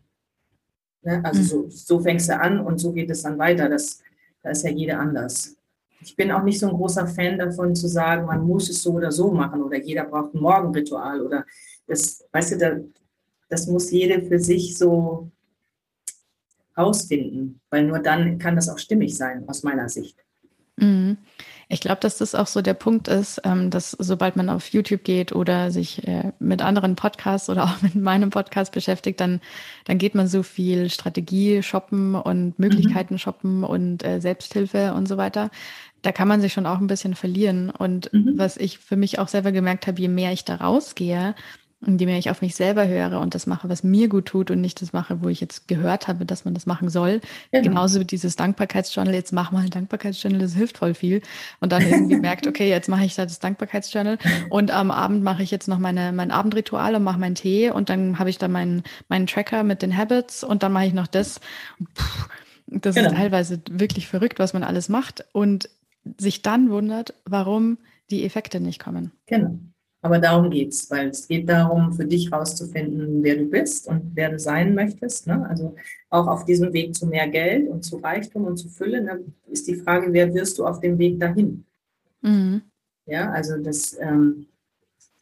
[1.05, 1.21] ne?
[1.23, 3.69] also so, so fängst du an und so geht es dann weiter.
[3.69, 4.01] Das,
[4.41, 5.55] da ist ja jeder anders.
[6.01, 8.93] Ich bin auch nicht so ein großer Fan davon zu sagen, man muss es so
[8.93, 11.45] oder so machen oder jeder braucht ein Morgenritual oder
[11.87, 12.77] das, weißt du, da,
[13.49, 15.31] das muss jede für sich so
[16.77, 20.17] rausfinden, weil nur dann kann das auch stimmig sein, aus meiner Sicht.
[20.77, 21.17] Mhm.
[21.67, 25.03] Ich glaube, dass das auch so der Punkt ist, ähm, dass sobald man auf YouTube
[25.03, 29.41] geht oder sich äh, mit anderen Podcasts oder auch mit meinem Podcast beschäftigt, dann,
[29.85, 33.19] dann geht man so viel Strategie shoppen und Möglichkeiten mhm.
[33.19, 35.49] shoppen und äh, Selbsthilfe und so weiter.
[36.01, 37.71] Da kann man sich schon auch ein bisschen verlieren.
[37.71, 38.33] Und mhm.
[38.37, 41.33] was ich für mich auch selber gemerkt habe, je mehr ich da rausgehe,
[41.87, 44.81] indem ich auf mich selber höre und das mache, was mir gut tut und nicht
[44.81, 47.21] das mache, wo ich jetzt gehört habe, dass man das machen soll.
[47.51, 47.69] Genau.
[47.69, 51.21] Genauso wie dieses Dankbarkeitsjournal, jetzt mach mal ein Dankbarkeitsjournal, das hilft voll viel.
[51.59, 54.17] Und dann irgendwie merkt, okay, jetzt mache ich da das Dankbarkeitsjournal
[54.49, 57.89] und am Abend mache ich jetzt noch meine, mein Abendritual und mache meinen Tee und
[57.89, 61.07] dann habe ich da meinen, meinen Tracker mit den Habits und dann mache ich noch
[61.07, 61.39] das.
[61.93, 62.03] Puh,
[62.67, 63.09] das genau.
[63.09, 65.69] ist teilweise wirklich verrückt, was man alles macht und
[66.17, 67.77] sich dann wundert, warum
[68.09, 69.11] die Effekte nicht kommen.
[69.27, 69.59] Genau.
[70.05, 74.11] Aber darum geht es, weil es geht darum, für dich herauszufinden, wer du bist und
[74.13, 75.25] wer du sein möchtest.
[75.25, 75.43] Ne?
[75.49, 75.75] Also
[76.11, 79.67] auch auf diesem Weg zu mehr Geld und zu Reichtum und zu Fülle ne, ist
[79.67, 81.65] die Frage, wer wirst du auf dem Weg dahin?
[82.21, 82.61] Mhm.
[83.07, 84.45] Ja, also das, ähm,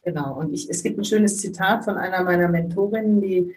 [0.02, 0.38] genau.
[0.38, 3.54] Und ich, es gibt ein schönes Zitat von einer meiner Mentorinnen, die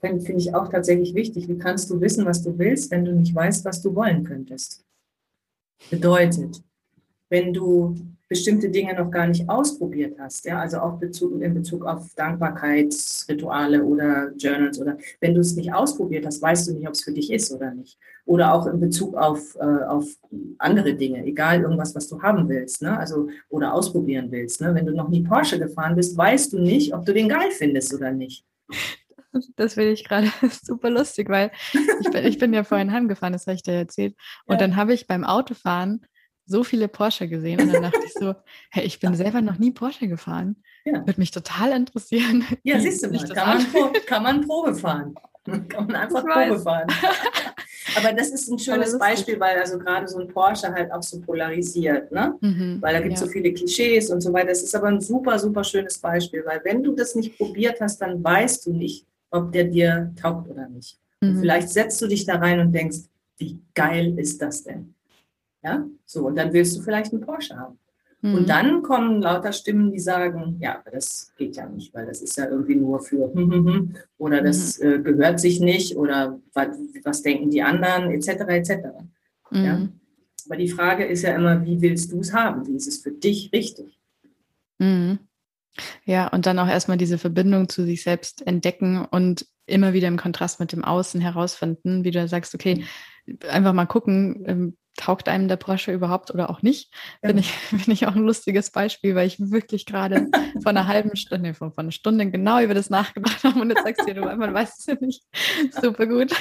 [0.00, 1.46] finde ich auch tatsächlich wichtig.
[1.46, 4.82] Wie kannst du wissen, was du willst, wenn du nicht weißt, was du wollen könntest?
[5.90, 6.62] Bedeutet,
[7.28, 7.96] wenn du
[8.30, 13.82] bestimmte Dinge noch gar nicht ausprobiert hast, ja, also auch Bezug, in Bezug auf Dankbarkeitsrituale
[13.82, 17.12] oder Journals oder wenn du es nicht ausprobiert hast, weißt du nicht, ob es für
[17.12, 17.98] dich ist oder nicht.
[18.26, 20.06] Oder auch in Bezug auf, äh, auf
[20.58, 22.96] andere Dinge, egal irgendwas, was du haben willst, ne?
[22.96, 24.60] also oder ausprobieren willst.
[24.60, 24.76] Ne?
[24.76, 27.92] Wenn du noch nie Porsche gefahren bist, weißt du nicht, ob du den geil findest
[27.92, 28.44] oder nicht.
[29.56, 30.28] Das finde ich gerade
[30.62, 31.50] super lustig, weil
[32.00, 34.14] ich bin, ich bin ja vorhin heimgefahren, das habe ich dir erzählt.
[34.46, 34.58] Und ja.
[34.58, 36.06] dann habe ich beim Autofahren
[36.50, 38.34] so viele Porsche gesehen und dann dachte ich so,
[38.70, 40.56] hey, ich bin selber noch nie Porsche gefahren.
[40.84, 41.06] Ja.
[41.06, 42.44] Würde mich total interessieren.
[42.62, 45.14] Ja, siehst du mal, kann man, kann man Probe fahren.
[45.68, 46.86] Kann man einfach Probe fahren.
[47.96, 51.18] Aber das ist ein schönes Beispiel, weil also gerade so ein Porsche halt auch so
[51.20, 52.36] polarisiert, ne?
[52.40, 53.26] Mhm, weil da gibt es ja.
[53.26, 54.48] so viele Klischees und so weiter.
[54.48, 58.00] Das ist aber ein super, super schönes Beispiel, weil wenn du das nicht probiert hast,
[58.02, 60.98] dann weißt du nicht, ob der dir taugt oder nicht.
[61.22, 61.40] Mhm.
[61.40, 62.98] vielleicht setzt du dich da rein und denkst,
[63.38, 64.94] wie geil ist das denn?
[65.62, 67.78] Ja, so, und dann willst du vielleicht einen Porsche haben.
[68.22, 68.34] Mhm.
[68.34, 72.36] Und dann kommen lauter Stimmen, die sagen, ja, das geht ja nicht, weil das ist
[72.36, 73.32] ja irgendwie nur für
[74.18, 74.86] oder das mhm.
[74.86, 76.68] äh, gehört sich nicht oder was,
[77.04, 78.28] was, denken die anderen, etc.
[78.48, 78.72] etc.
[79.50, 79.64] Mhm.
[79.64, 79.88] Ja?
[80.46, 82.66] Aber die Frage ist ja immer, wie willst du es haben?
[82.66, 83.98] Wie ist es für dich richtig?
[84.78, 85.18] Mhm.
[86.04, 90.18] Ja, und dann auch erstmal diese Verbindung zu sich selbst entdecken und immer wieder im
[90.18, 92.84] Kontrast mit dem Außen herausfinden, wie du sagst, okay,
[93.48, 97.28] einfach mal gucken, ähm, taugt einem der Porsche überhaupt oder auch nicht, ja.
[97.28, 100.28] finde ich, find ich auch ein lustiges Beispiel, weil ich wirklich gerade
[100.62, 103.84] vor einer halben Stunde, vor, vor einer Stunde genau über das nachgedacht habe und jetzt
[103.84, 105.24] sagst du, man weiß es ja nicht.
[105.80, 106.32] Super gut.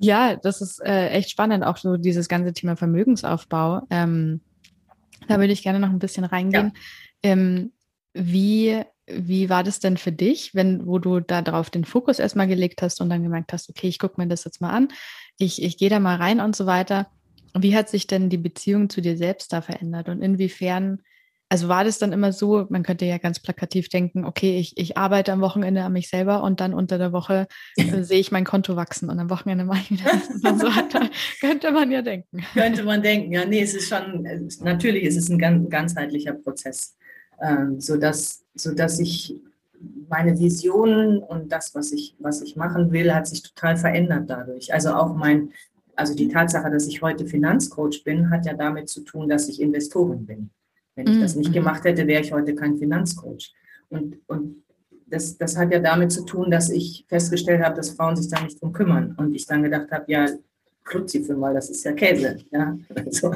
[0.00, 3.82] ja, das ist äh, echt spannend, auch so dieses ganze Thema Vermögensaufbau.
[3.90, 4.40] Ähm,
[5.28, 6.72] da würde ich gerne noch ein bisschen reingehen.
[7.24, 7.32] Ja.
[7.32, 7.72] Ähm,
[8.14, 12.46] wie wie war das denn für dich, wenn, wo du da drauf den Fokus erstmal
[12.46, 14.88] gelegt hast und dann gemerkt hast, okay, ich gucke mir das jetzt mal an,
[15.38, 17.08] ich, ich gehe da mal rein und so weiter.
[17.54, 21.00] Wie hat sich denn die Beziehung zu dir selbst da verändert und inwiefern,
[21.48, 24.96] also war das dann immer so, man könnte ja ganz plakativ denken, okay, ich, ich
[24.96, 28.44] arbeite am Wochenende an mich selber und dann unter der Woche äh, sehe ich mein
[28.44, 31.10] Konto wachsen und am Wochenende mache ich wieder und so weiter.
[31.40, 32.42] könnte man ja denken.
[32.54, 34.26] Könnte man denken, ja, nee, es ist schon,
[34.60, 36.96] natürlich ist es ein ganz, ganzheitlicher Prozess,
[37.42, 39.36] ähm, sodass, sodass ich
[40.08, 44.72] meine Visionen und das, was ich, was ich machen will, hat sich total verändert dadurch.
[44.72, 45.50] Also auch mein,
[45.96, 49.60] also die Tatsache, dass ich heute Finanzcoach bin, hat ja damit zu tun, dass ich
[49.60, 50.50] Investorin bin.
[50.94, 51.54] Wenn ich das nicht mhm.
[51.54, 53.52] gemacht hätte, wäre ich heute kein Finanzcoach.
[53.88, 54.62] Und, und
[55.06, 58.42] das, das hat ja damit zu tun, dass ich festgestellt habe, dass Frauen sich da
[58.42, 59.14] nicht drum kümmern.
[59.16, 60.26] Und ich dann gedacht habe, ja,
[60.84, 62.38] Kruzifel mal, das ist ja Käse.
[62.50, 62.76] Ja?
[62.94, 63.34] Also.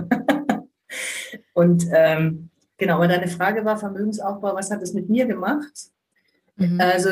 [1.54, 5.90] und ähm, genau, aber deine Frage war Vermögensaufbau, was hat es mit mir gemacht?
[6.56, 6.80] Mhm.
[6.80, 7.10] Also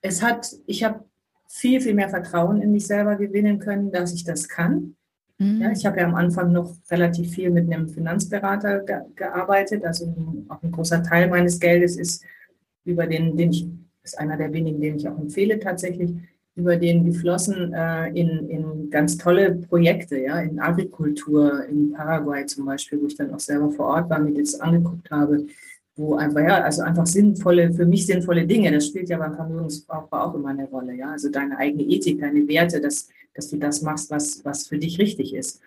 [0.00, 1.04] es hat, ich habe
[1.48, 4.96] viel, viel mehr Vertrauen in mich selber gewinnen können, dass ich das kann.
[5.38, 5.60] Mhm.
[5.60, 9.84] Ja, ich habe ja am Anfang noch relativ viel mit einem Finanzberater ge gearbeitet.
[9.84, 10.14] Also
[10.48, 12.24] auch ein großer Teil meines Geldes ist
[12.84, 13.68] über den, den ich,
[14.02, 16.14] ist einer der wenigen, den ich auch empfehle tatsächlich,
[16.56, 22.66] über den geflossen äh, in, in ganz tolle Projekte, ja, in Agrikultur, in Paraguay zum
[22.66, 25.46] Beispiel, wo ich dann auch selber vor Ort war, mir das angeguckt habe
[25.96, 30.18] wo einfach, ja, also einfach sinnvolle, für mich sinnvolle Dinge, das spielt ja beim Vermögensaufbau
[30.18, 33.82] auch immer eine Rolle, ja, also deine eigene Ethik, deine Werte, dass, dass du das
[33.82, 35.60] machst, was, was für dich richtig ist.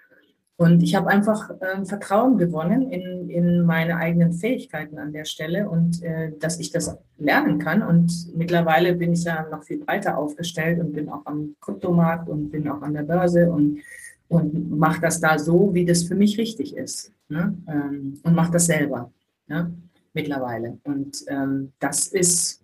[0.57, 5.69] Und ich habe einfach äh, Vertrauen gewonnen in, in meine eigenen Fähigkeiten an der Stelle
[5.69, 7.83] und äh, dass ich das lernen kann.
[7.83, 12.49] Und mittlerweile bin ich ja noch viel breiter aufgestellt und bin auch am Kryptomarkt und
[12.49, 13.81] bin auch an der Börse und,
[14.29, 17.11] und mache das da so, wie das für mich richtig ist.
[17.29, 17.55] Ne?
[17.67, 19.11] Ähm, und mache das selber.
[19.47, 19.71] Ne?
[20.17, 20.79] mittlerweile.
[20.83, 22.61] Und ähm, das ist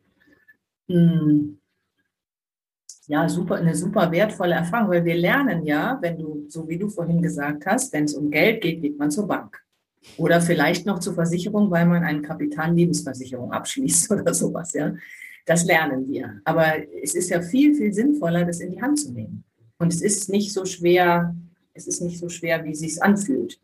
[0.87, 1.59] mh, hm,
[3.07, 6.89] ja super, eine super wertvolle Erfahrung, weil wir lernen ja, wenn du, so wie du
[6.89, 9.61] vorhin gesagt hast, wenn es um Geld geht, geht man zur Bank.
[10.17, 14.93] Oder vielleicht noch zur Versicherung, weil man eine Kapitallebensversicherung abschließt oder sowas, ja.
[15.45, 16.39] Das lernen wir.
[16.45, 19.43] Aber es ist ja viel, viel sinnvoller, das in die Hand zu nehmen.
[19.77, 21.35] Und es ist nicht so schwer,
[21.73, 23.59] es ist nicht so schwer, wie es sich anfühlt.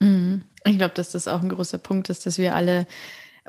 [0.00, 0.42] Mhm.
[0.64, 2.86] Ich glaube, dass das auch ein großer Punkt ist, dass wir alle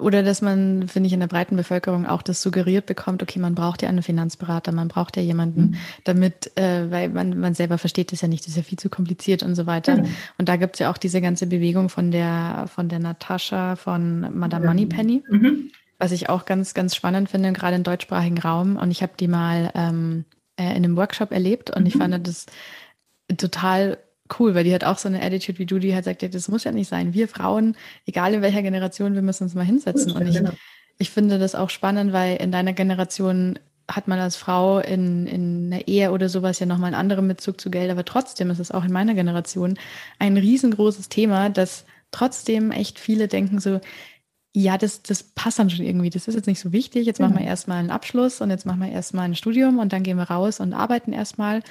[0.01, 3.55] oder dass man, finde ich, in der breiten Bevölkerung auch das suggeriert bekommt, okay, man
[3.55, 5.75] braucht ja einen Finanzberater, man braucht ja jemanden, mhm.
[6.03, 8.89] damit, äh, weil man, man selber versteht das ja nicht, das ist ja viel zu
[8.89, 9.97] kompliziert und so weiter.
[9.97, 10.07] Mhm.
[10.37, 14.37] Und da gibt es ja auch diese ganze Bewegung von der, von der Natascha von
[14.37, 15.71] Madame Moneypenny, mhm.
[15.97, 18.77] was ich auch ganz, ganz spannend finde, gerade im deutschsprachigen Raum.
[18.77, 20.25] Und ich habe die mal ähm,
[20.57, 21.99] äh, in einem Workshop erlebt und ich mhm.
[21.99, 22.45] fand das
[23.37, 23.97] total
[24.39, 26.47] cool, weil die hat auch so eine Attitude wie du, die halt sagt, ja, das
[26.47, 27.13] muss ja nicht sein.
[27.13, 30.11] Wir Frauen, egal in welcher Generation, wir müssen uns mal hinsetzen.
[30.11, 30.51] Und ich, genau.
[30.97, 35.73] ich finde das auch spannend, weil in deiner Generation hat man als Frau in, in
[35.73, 38.71] einer Ehe oder sowas ja nochmal einen anderen Bezug zu Geld, aber trotzdem ist es
[38.71, 39.77] auch in meiner Generation
[40.19, 43.81] ein riesengroßes Thema, dass trotzdem echt viele denken so,
[44.53, 46.09] ja, das, das passt dann schon irgendwie.
[46.09, 47.05] Das ist jetzt nicht so wichtig.
[47.05, 50.03] Jetzt machen wir erstmal einen Abschluss und jetzt machen wir erstmal ein Studium und dann
[50.03, 51.63] gehen wir raus und arbeiten erstmal.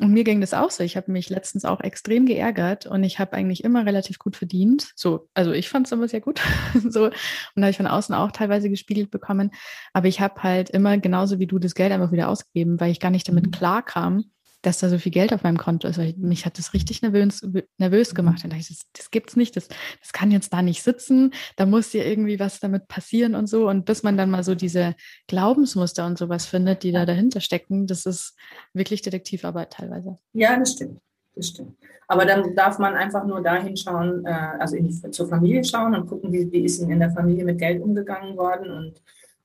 [0.00, 0.82] Und mir ging das auch so.
[0.82, 4.92] Ich habe mich letztens auch extrem geärgert und ich habe eigentlich immer relativ gut verdient.
[4.96, 6.40] So, also ich fand es immer sehr gut.
[6.88, 7.12] so, und
[7.56, 9.50] da habe ich von außen auch teilweise gespiegelt bekommen.
[9.92, 12.98] Aber ich habe halt immer genauso wie du das Geld einfach wieder ausgegeben, weil ich
[12.98, 13.50] gar nicht damit mhm.
[13.50, 14.24] klar kam,
[14.62, 15.98] dass da so viel Geld auf meinem Konto ist.
[16.18, 17.42] Mich hat das richtig nervös,
[17.78, 18.44] nervös gemacht.
[18.44, 19.68] Und da dachte ich, das, das gibt's nicht, das,
[20.00, 23.68] das kann jetzt da nicht sitzen, da muss ja irgendwie was damit passieren und so.
[23.68, 24.94] Und bis man dann mal so diese
[25.28, 28.36] Glaubensmuster und sowas findet, die da dahinter stecken, das ist
[28.74, 30.18] wirklich Detektivarbeit teilweise.
[30.32, 31.00] Ja, das stimmt.
[31.34, 31.76] Das stimmt.
[32.08, 36.08] Aber dann darf man einfach nur dahin schauen, äh, also in, zur Familie schauen und
[36.08, 39.00] gucken, wie, wie ist in der Familie mit Geld umgegangen worden und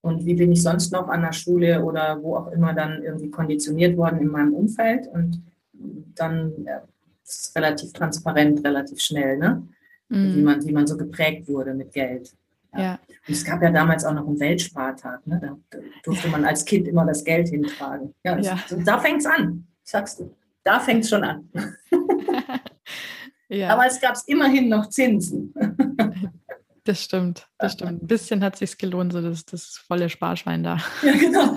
[0.05, 3.31] und wie bin ich sonst noch an der Schule oder wo auch immer dann irgendwie
[3.31, 5.41] konditioniert worden in meinem Umfeld und
[6.13, 6.83] dann ja,
[7.23, 9.67] ist es relativ transparent, relativ schnell, ne?
[10.09, 10.35] Mhm.
[10.35, 12.35] Wie, man, wie man so geprägt wurde mit Geld.
[12.73, 12.81] Ja.
[12.81, 12.99] ja.
[13.27, 15.41] Und es gab ja damals auch noch einen Weltspartag, ne?
[15.41, 18.13] Da, durfte man als Kind immer das Geld hintragen.
[18.23, 18.59] Ja, ja.
[18.67, 20.35] So, da fängt es an, sagst du.
[20.63, 21.49] Da fängt es schon an.
[23.49, 23.69] ja.
[23.69, 25.51] Aber es gab immerhin noch Zinsen.
[26.85, 28.03] Das stimmt, das stimmt.
[28.03, 30.77] Ein bisschen hat es sich gelohnt, so das, das volle Sparschwein da.
[31.03, 31.55] Ja, genau.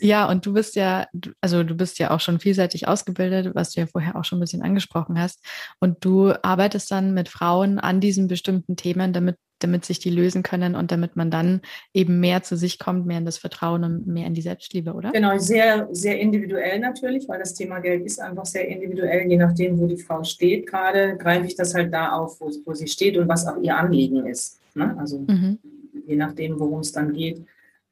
[0.00, 1.06] Ja, und du bist ja,
[1.40, 4.42] also du bist ja auch schon vielseitig ausgebildet, was du ja vorher auch schon ein
[4.42, 5.44] bisschen angesprochen hast.
[5.80, 10.42] Und du arbeitest dann mit Frauen an diesen bestimmten Themen, damit, damit sich die lösen
[10.42, 11.60] können und damit man dann
[11.92, 15.12] eben mehr zu sich kommt, mehr in das Vertrauen und mehr in die Selbstliebe, oder?
[15.12, 19.28] Genau, sehr, sehr individuell natürlich, weil das Thema Geld ist einfach sehr individuell.
[19.28, 22.74] Je nachdem, wo die Frau steht gerade, greife ich das halt da auf, wo, wo
[22.74, 24.60] sie steht und was auch ihr Anliegen ist.
[24.74, 24.96] Ne?
[24.98, 25.58] Also mhm.
[26.06, 27.44] je nachdem, worum es dann geht.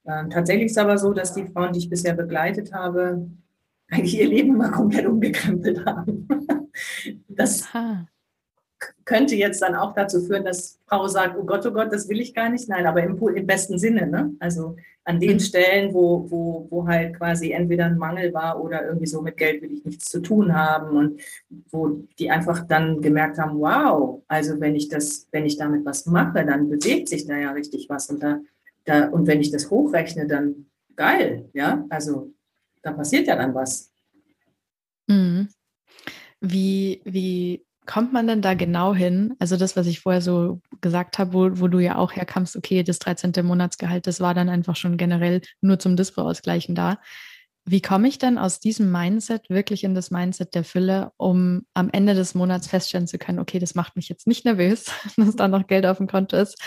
[0.06, 3.28] Ähm, tatsächlich ist es aber so, dass die Frauen, die ich bisher begleitet habe,
[3.90, 6.28] eigentlich ihr Leben mal komplett umgekrempelt haben.
[7.28, 8.06] Das Aha.
[9.04, 12.20] Könnte jetzt dann auch dazu führen, dass Frau sagt, oh Gott, oh Gott, das will
[12.20, 12.68] ich gar nicht.
[12.68, 14.06] Nein, aber im, im besten Sinne.
[14.06, 14.34] Ne?
[14.38, 15.40] Also an den mhm.
[15.40, 19.62] Stellen, wo, wo, wo halt quasi entweder ein Mangel war oder irgendwie so mit Geld
[19.62, 21.20] will ich nichts zu tun haben und
[21.70, 26.06] wo die einfach dann gemerkt haben, wow, also wenn ich das, wenn ich damit was
[26.06, 28.40] mache, dann bewegt sich da ja richtig was und da
[28.86, 32.32] da, und wenn ich das hochrechne, dann geil, ja, also
[32.82, 33.92] da passiert ja dann was.
[35.08, 35.48] Mhm.
[36.40, 39.34] Wie, wie kommt man denn da genau hin?
[39.38, 42.82] Also das, was ich vorher so gesagt habe, wo, wo du ja auch herkamst, okay,
[42.82, 43.32] das 13.
[43.44, 46.98] Monatsgehalt, das war dann einfach schon generell nur zum Dispo-Ausgleichen da.
[47.64, 51.90] Wie komme ich denn aus diesem Mindset wirklich in das Mindset der Fülle, um am
[51.90, 55.48] Ende des Monats feststellen zu können, okay, das macht mich jetzt nicht nervös, dass da
[55.48, 56.60] noch Geld auf dem Konto ist,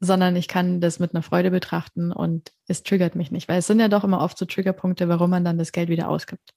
[0.00, 3.66] sondern ich kann das mit einer Freude betrachten und es triggert mich nicht, weil es
[3.66, 6.54] sind ja doch immer oft so Triggerpunkte, warum man dann das Geld wieder ausgibt.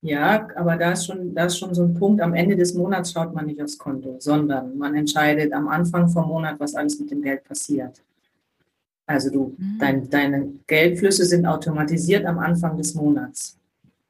[0.00, 3.12] Ja, aber da ist schon, da ist schon so ein Punkt, am Ende des Monats
[3.12, 7.10] schaut man nicht aufs Konto, sondern man entscheidet am Anfang vom Monat, was alles mit
[7.10, 8.00] dem Geld passiert.
[9.06, 9.78] Also du, mhm.
[9.80, 13.58] dein, deine Geldflüsse sind automatisiert am Anfang des Monats.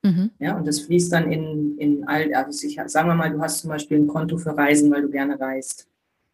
[0.02, 0.30] Mhm.
[0.38, 3.60] Ja, und das fließt dann in, in all, also ich, sagen wir mal, du hast
[3.60, 5.88] zum Beispiel ein Konto für Reisen, weil du gerne reist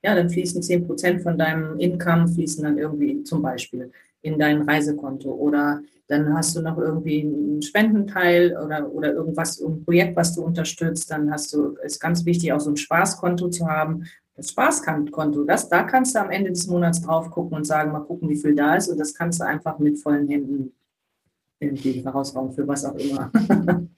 [0.05, 3.91] ja, dann fließen 10 Prozent von deinem Income, fließen dann irgendwie zum Beispiel
[4.25, 9.85] in dein Reisekonto oder dann hast du noch irgendwie einen Spendenteil oder, oder irgendwas, ein
[9.85, 13.67] Projekt, was du unterstützt, dann hast du, ist ganz wichtig, auch so ein Spaßkonto zu
[13.67, 14.05] haben.
[14.35, 18.01] Das Spaßkonto, das, da kannst du am Ende des Monats drauf gucken und sagen, mal
[18.01, 20.73] gucken, wie viel da ist und das kannst du einfach mit vollen Händen
[21.61, 23.31] irgendwie herausrauben für was auch immer.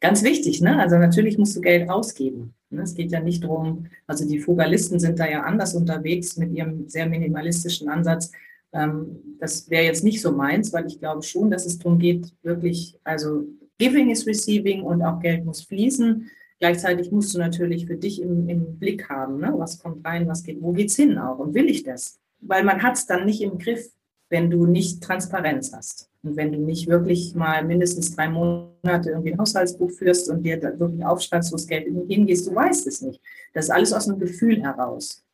[0.00, 0.78] Ganz wichtig, ne?
[0.78, 2.54] Also natürlich musst du Geld ausgeben.
[2.70, 2.82] Ne?
[2.82, 6.88] Es geht ja nicht darum, also die Fugalisten sind da ja anders unterwegs mit ihrem
[6.88, 8.30] sehr minimalistischen Ansatz.
[8.76, 12.32] Ähm, das wäre jetzt nicht so meins, weil ich glaube schon, dass es darum geht,
[12.42, 13.44] wirklich, also
[13.78, 16.30] Giving is Receiving und auch Geld muss fließen.
[16.58, 19.52] Gleichzeitig musst du natürlich für dich im, im Blick haben, ne?
[19.56, 22.18] was kommt rein, was geht, wo geht es hin auch und will ich das?
[22.40, 23.90] Weil man hat es dann nicht im Griff,
[24.28, 26.10] wenn du nicht Transparenz hast.
[26.22, 30.58] Und wenn du nicht wirklich mal mindestens drei Monate irgendwie ein Haushaltsbuch führst und dir
[30.58, 33.20] da wirklich aufschreibst, wo das Geld hingehst, du weißt es nicht.
[33.52, 35.25] Das ist alles aus einem Gefühl heraus.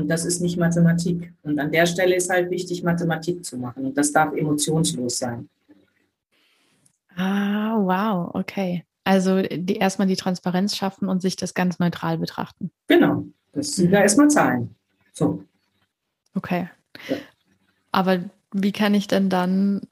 [0.00, 1.32] Und das ist nicht Mathematik.
[1.42, 3.84] Und an der Stelle ist halt wichtig, Mathematik zu machen.
[3.84, 5.48] Und das darf emotionslos sein.
[7.16, 8.84] Ah, wow, okay.
[9.04, 12.70] Also die, erstmal die Transparenz schaffen und sich das ganz neutral betrachten.
[12.86, 13.24] Genau.
[13.52, 13.92] Das sind mhm.
[13.92, 14.74] da erstmal Zahlen.
[15.12, 15.44] So.
[16.34, 16.68] Okay.
[17.08, 17.16] Ja.
[17.92, 18.20] Aber
[18.52, 19.82] wie kann ich denn dann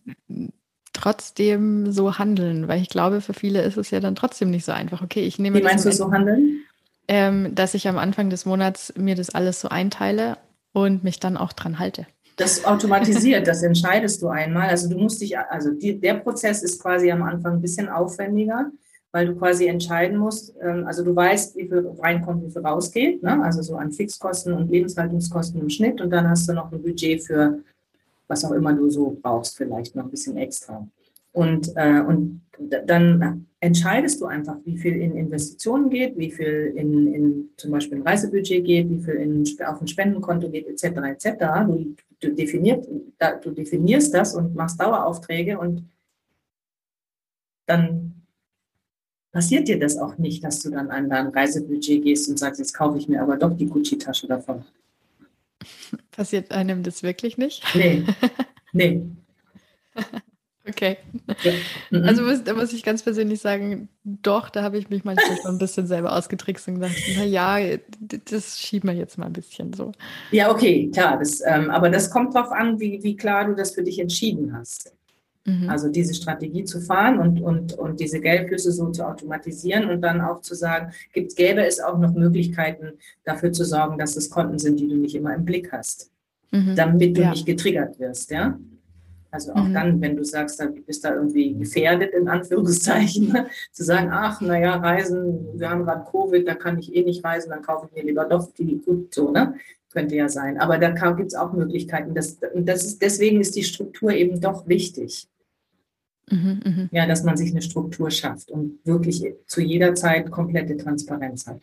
[0.92, 2.68] trotzdem so handeln?
[2.68, 5.02] Weil ich glaube, für viele ist es ja dann trotzdem nicht so einfach.
[5.02, 5.58] Okay, ich nehme.
[5.58, 6.62] Wie meinst du so handeln?
[7.08, 10.36] Ähm, dass ich am Anfang des Monats mir das alles so einteile
[10.72, 12.06] und mich dann auch dran halte.
[12.36, 14.68] Das automatisiert, das entscheidest du einmal.
[14.68, 18.70] Also du musst dich, also die, der Prozess ist quasi am Anfang ein bisschen aufwendiger,
[19.10, 23.22] weil du quasi entscheiden musst, ähm, also du weißt, wie viel reinkommt, wie viel rausgeht,
[23.22, 23.42] ne?
[23.42, 27.24] also so an Fixkosten und Lebenshaltungskosten im Schnitt und dann hast du noch ein Budget
[27.24, 27.58] für
[28.28, 30.86] was auch immer du so brauchst, vielleicht noch ein bisschen extra.
[31.32, 37.12] Und, äh, und dann entscheidest du einfach, wie viel in Investitionen geht, wie viel in,
[37.12, 40.84] in zum Beispiel ein Reisebudget geht, wie viel in, auf ein Spendenkonto geht, etc.
[40.84, 41.44] etc.
[41.66, 42.86] Du, du, definiert,
[43.42, 45.88] du definierst das und machst Daueraufträge und
[47.66, 48.22] dann
[49.32, 52.72] passiert dir das auch nicht, dass du dann an dein Reisebudget gehst und sagst, jetzt
[52.72, 54.64] kaufe ich mir aber doch die Gucci-Tasche davon.
[56.12, 57.64] Passiert einem das wirklich nicht?
[57.74, 58.04] Nee.
[58.74, 59.00] Nee.
[60.68, 60.96] Okay.
[61.42, 61.52] Ja.
[61.90, 62.04] Mhm.
[62.04, 65.52] Also muss, da muss ich ganz persönlich sagen, doch, da habe ich mich manchmal schon
[65.52, 67.78] ein bisschen selber ausgetrickst und gesagt, naja,
[68.30, 69.92] das schieben wir jetzt mal ein bisschen so.
[70.30, 71.18] Ja, okay, klar.
[71.18, 74.52] Das, ähm, aber das kommt darauf an, wie, wie klar du das für dich entschieden
[74.56, 74.92] hast.
[75.48, 75.68] Mhm.
[75.70, 80.20] Also diese Strategie zu fahren und, und, und diese Geldflüsse so zu automatisieren und dann
[80.20, 82.92] auch zu sagen, gibt, gäbe es auch noch Möglichkeiten
[83.24, 86.10] dafür zu sorgen, dass es Konten sind, die du nicht immer im Blick hast,
[86.50, 86.74] mhm.
[86.76, 87.30] damit du ja.
[87.30, 88.58] nicht getriggert wirst, ja.
[89.30, 89.74] Also auch mhm.
[89.74, 93.36] dann, wenn du sagst, du bist da irgendwie gefährdet, in Anführungszeichen,
[93.72, 97.50] zu sagen, ach, naja, Reisen, wir haben gerade Covid, da kann ich eh nicht reisen,
[97.50, 99.54] dann kaufe ich mir lieber doch die, gut, so, ne?
[99.90, 100.58] Könnte ja sein.
[100.58, 102.14] Aber da gibt es auch Möglichkeiten.
[102.14, 105.28] Das, das ist, deswegen ist die Struktur eben doch wichtig.
[106.30, 106.88] Mhm, mh.
[106.92, 111.60] Ja, dass man sich eine Struktur schafft und wirklich zu jeder Zeit komplette Transparenz hat.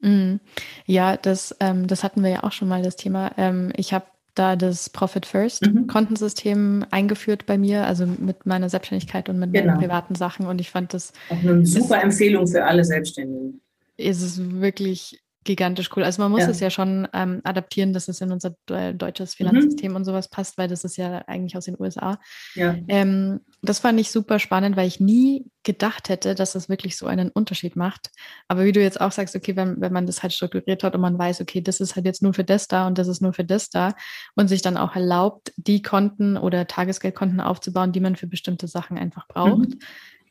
[0.00, 0.40] Mhm.
[0.86, 3.32] Ja, das, ähm, das hatten wir ja auch schon mal, das Thema.
[3.36, 5.86] Ähm, ich habe da das Profit First mhm.
[5.86, 9.66] Kontensystem eingeführt bei mir, also mit meiner Selbstständigkeit und mit genau.
[9.66, 10.46] meinen privaten Sachen.
[10.46, 11.12] Und ich fand das.
[11.28, 13.60] Auch eine super Empfehlung für alle Selbstständigen.
[13.96, 16.04] Ist es wirklich gigantisch cool.
[16.04, 16.48] Also man muss ja.
[16.48, 19.48] es ja schon ähm, adaptieren, dass es in unser äh, deutsches mhm.
[19.48, 19.96] Finanzsystem mhm.
[19.96, 22.18] und sowas passt, weil das ist ja eigentlich aus den USA.
[22.54, 22.76] Ja.
[22.88, 27.06] Ähm, das fand ich super spannend, weil ich nie gedacht hätte, dass das wirklich so
[27.06, 28.10] einen Unterschied macht.
[28.48, 31.00] Aber wie du jetzt auch sagst, okay, wenn, wenn man das halt strukturiert hat und
[31.00, 33.32] man weiß, okay, das ist halt jetzt nur für das da und das ist nur
[33.32, 33.94] für das da
[34.34, 38.98] und sich dann auch erlaubt, die Konten oder Tagesgeldkonten aufzubauen, die man für bestimmte Sachen
[38.98, 39.70] einfach braucht.
[39.70, 39.78] Mhm.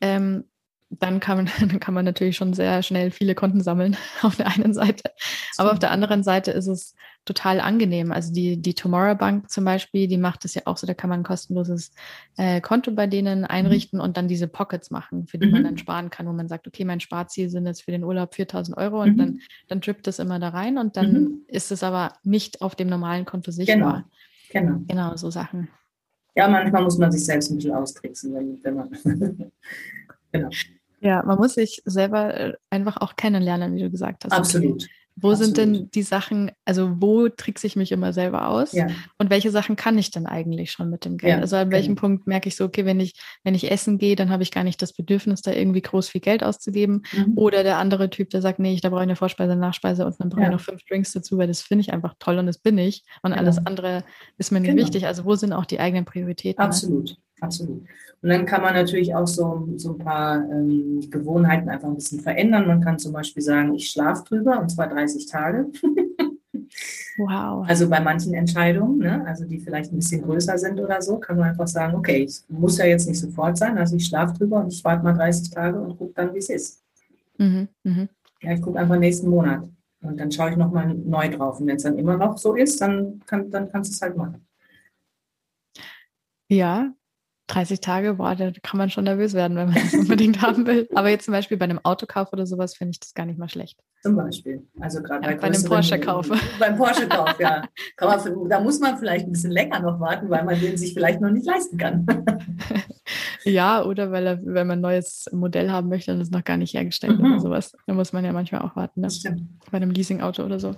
[0.01, 0.43] Ähm,
[0.99, 4.47] dann kann, man, dann kann man natürlich schon sehr schnell viele Konten sammeln auf der
[4.47, 5.11] einen Seite.
[5.57, 8.11] Aber auf der anderen Seite ist es total angenehm.
[8.11, 11.09] Also die, die Tomorrow Bank zum Beispiel, die macht es ja auch so, da kann
[11.09, 11.91] man ein kostenloses
[12.35, 13.45] äh, Konto bei denen mhm.
[13.45, 14.05] einrichten mhm.
[14.05, 15.53] und dann diese Pockets machen, für die mhm.
[15.53, 18.33] man dann sparen kann, wo man sagt, okay, mein Sparziel sind jetzt für den Urlaub
[18.33, 19.17] 4000 Euro und mhm.
[19.17, 21.41] dann, dann drippt es immer da rein und dann mhm.
[21.47, 24.09] ist es aber nicht auf dem normalen Konto sichtbar.
[24.51, 24.83] Genau, genau.
[24.87, 25.69] Genau, so Sachen.
[26.35, 28.89] Ja, manchmal muss man sich selbst ein bisschen austricksen, wenn, wenn man.
[30.31, 30.49] genau.
[31.01, 34.31] Ja, man muss sich selber äh, einfach auch kennenlernen, wie du gesagt hast.
[34.31, 34.83] Absolut.
[34.83, 34.91] Okay.
[35.17, 35.55] Wo Absolut.
[35.55, 38.71] sind denn die Sachen, also wo trickse ich mich immer selber aus?
[38.71, 38.87] Ja.
[39.17, 41.33] Und welche Sachen kann ich denn eigentlich schon mit dem Geld?
[41.33, 42.01] Ja, also an welchem genau.
[42.01, 44.63] Punkt merke ich so, okay, wenn ich, wenn ich essen gehe, dann habe ich gar
[44.63, 47.03] nicht das Bedürfnis, da irgendwie groß viel Geld auszugeben.
[47.11, 47.37] Mhm.
[47.37, 50.05] Oder der andere Typ, der sagt, nee, ich, da brauche ich eine Vorspeise, eine Nachspeise
[50.05, 50.47] und dann brauche ja.
[50.47, 53.03] ich noch fünf Drinks dazu, weil das finde ich einfach toll und das bin ich.
[53.21, 53.41] Und genau.
[53.41, 54.03] alles andere
[54.37, 54.81] ist mir nicht genau.
[54.81, 55.07] wichtig.
[55.07, 56.63] Also wo sind auch die eigenen Prioritäten?
[56.63, 57.17] Absolut.
[57.41, 57.83] Absolut.
[58.21, 62.19] Und dann kann man natürlich auch so, so ein paar ähm, Gewohnheiten einfach ein bisschen
[62.19, 62.67] verändern.
[62.67, 65.65] Man kann zum Beispiel sagen, ich schlafe drüber und zwar 30 Tage.
[67.17, 67.67] Wow.
[67.67, 71.37] Also bei manchen Entscheidungen, ne, also die vielleicht ein bisschen größer sind oder so, kann
[71.37, 74.61] man einfach sagen, okay, es muss ja jetzt nicht sofort sein, also ich schlafe drüber
[74.61, 76.83] und ich warte mal 30 Tage und gucke dann, wie es ist.
[77.37, 78.07] Mhm, mh.
[78.41, 79.67] Ja, ich gucke einfach nächsten Monat
[80.01, 81.59] und dann schaue ich nochmal neu drauf.
[81.59, 84.17] Und wenn es dann immer noch so ist, dann, kann, dann kannst du es halt
[84.17, 84.47] machen.
[86.49, 86.93] Ja,
[87.51, 90.87] 30 Tage, boah, da kann man schon nervös werden, wenn man das unbedingt haben will.
[90.95, 93.49] Aber jetzt zum Beispiel bei einem Autokauf oder sowas finde ich das gar nicht mal
[93.49, 93.77] schlecht.
[94.01, 94.65] Zum Beispiel.
[94.79, 96.29] Also gerade ja, bei, bei einem Porsche-Kauf.
[96.59, 97.63] Beim Porsche-Kauf, ja.
[97.99, 101.21] Man, da muss man vielleicht ein bisschen länger noch warten, weil man den sich vielleicht
[101.21, 102.05] noch nicht leisten kann.
[103.43, 106.57] ja, oder weil, er, wenn man ein neues Modell haben möchte und es noch gar
[106.57, 107.25] nicht hergestellt mhm.
[107.25, 107.73] oder sowas.
[107.85, 109.01] Da muss man ja manchmal auch warten.
[109.01, 109.09] Ne?
[109.11, 109.43] Stimmt.
[109.69, 110.75] Bei einem Leasing-Auto oder so.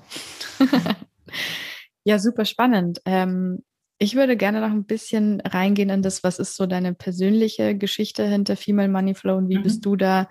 [2.04, 3.00] ja, super spannend.
[3.06, 3.64] Ähm,
[3.98, 8.26] ich würde gerne noch ein bisschen reingehen in das, was ist so deine persönliche Geschichte
[8.26, 9.64] hinter Female Money Flow und wie mhm.
[9.64, 10.30] bist du da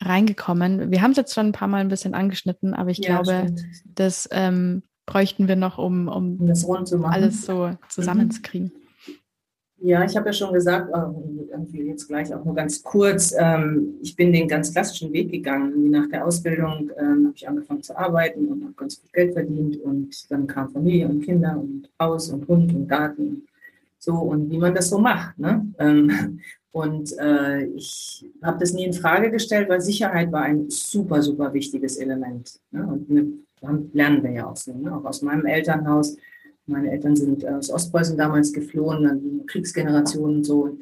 [0.00, 0.90] reingekommen?
[0.90, 3.48] Wir haben es jetzt schon ein paar Mal ein bisschen angeschnitten, aber ich ja, glaube,
[3.48, 3.62] stimmt.
[3.86, 7.78] das ähm, bräuchten wir noch, um, um, um alles so mhm.
[7.88, 8.72] zusammenzukriegen.
[9.82, 13.94] Ja, ich habe ja schon gesagt, äh, irgendwie jetzt gleich auch nur ganz kurz, ähm,
[14.02, 15.90] ich bin den ganz klassischen Weg gegangen.
[15.90, 19.80] Nach der Ausbildung ähm, habe ich angefangen zu arbeiten und habe ganz viel Geld verdient
[19.82, 23.46] und dann kam Familie und Kinder und Haus und Hund und Garten.
[23.98, 25.38] So und wie man das so macht.
[25.38, 25.66] Ne?
[25.78, 26.40] Ähm,
[26.72, 31.52] und äh, ich habe das nie in Frage gestellt, weil Sicherheit war ein super, super
[31.54, 32.60] wichtiges Element.
[32.70, 32.86] Ne?
[32.86, 33.26] Und wir,
[33.94, 34.94] lernen wir ja auch so, ne?
[34.94, 36.16] auch aus meinem Elternhaus
[36.70, 40.78] meine Eltern sind aus Ostpreußen damals geflohen, dann Kriegsgenerationen und so.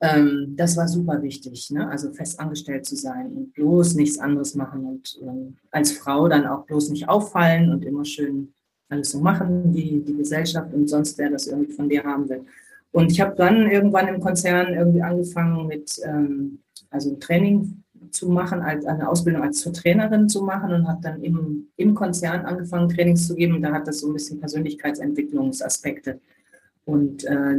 [0.00, 1.88] Ähm, das war super wichtig, ne?
[1.88, 6.46] also fest angestellt zu sein und bloß nichts anderes machen und ähm, als Frau dann
[6.46, 8.54] auch bloß nicht auffallen und immer schön
[8.88, 12.44] alles so machen, wie die Gesellschaft und sonst wer das irgendwie von dir haben will.
[12.92, 16.60] Und ich habe dann irgendwann im Konzern irgendwie angefangen mit ähm,
[16.90, 17.79] also Training
[18.10, 21.94] zu machen, als eine Ausbildung als zur Trainerin zu machen und habe dann im, im
[21.94, 23.62] Konzern angefangen, Trainings zu geben.
[23.62, 26.20] Da hat das so ein bisschen Persönlichkeitsentwicklungsaspekte.
[26.84, 27.56] Und äh,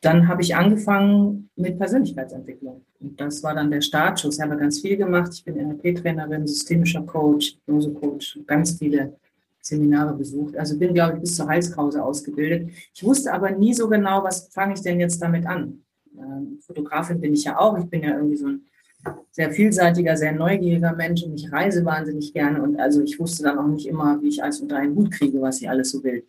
[0.00, 2.84] dann habe ich angefangen mit Persönlichkeitsentwicklung.
[3.00, 4.36] Und das war dann der Startschuss.
[4.36, 5.32] Ich habe ganz viel gemacht.
[5.34, 9.16] Ich bin NLP-Trainerin, systemischer Coach, Hypnose-Coach, ganz viele
[9.60, 10.56] Seminare besucht.
[10.56, 12.70] Also bin, glaube ich, bis zur Halskrause ausgebildet.
[12.94, 15.82] Ich wusste aber nie so genau, was fange ich denn jetzt damit an.
[16.16, 17.76] Ähm, Fotografin bin ich ja auch.
[17.78, 18.62] Ich bin ja irgendwie so ein
[19.30, 23.58] sehr vielseitiger, sehr neugieriger Mensch und ich reise wahnsinnig gerne und also ich wusste dann
[23.58, 26.24] auch nicht immer, wie ich alles unter einen Hut kriege, was ich alles so will.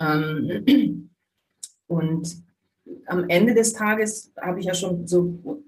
[0.00, 1.10] Ähm,
[1.86, 2.36] und
[3.06, 5.64] am Ende des Tages habe ich ja schon so ein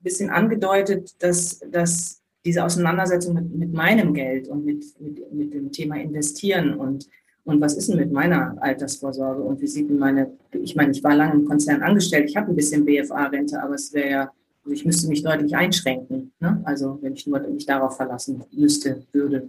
[0.00, 5.72] bisschen angedeutet, dass, dass diese Auseinandersetzung mit, mit meinem Geld und mit, mit, mit dem
[5.72, 7.08] Thema Investieren und,
[7.44, 11.02] und was ist denn mit meiner Altersvorsorge und wie sieht denn meine, ich meine, ich
[11.02, 14.32] war lange im Konzern angestellt, ich habe ein bisschen BFA-Rente, aber es wäre ja
[14.66, 16.60] also ich müsste mich deutlich einschränken, ne?
[16.64, 19.48] also wenn ich nur mich darauf verlassen müsste, würde.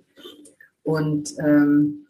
[0.84, 2.05] Und, ähm,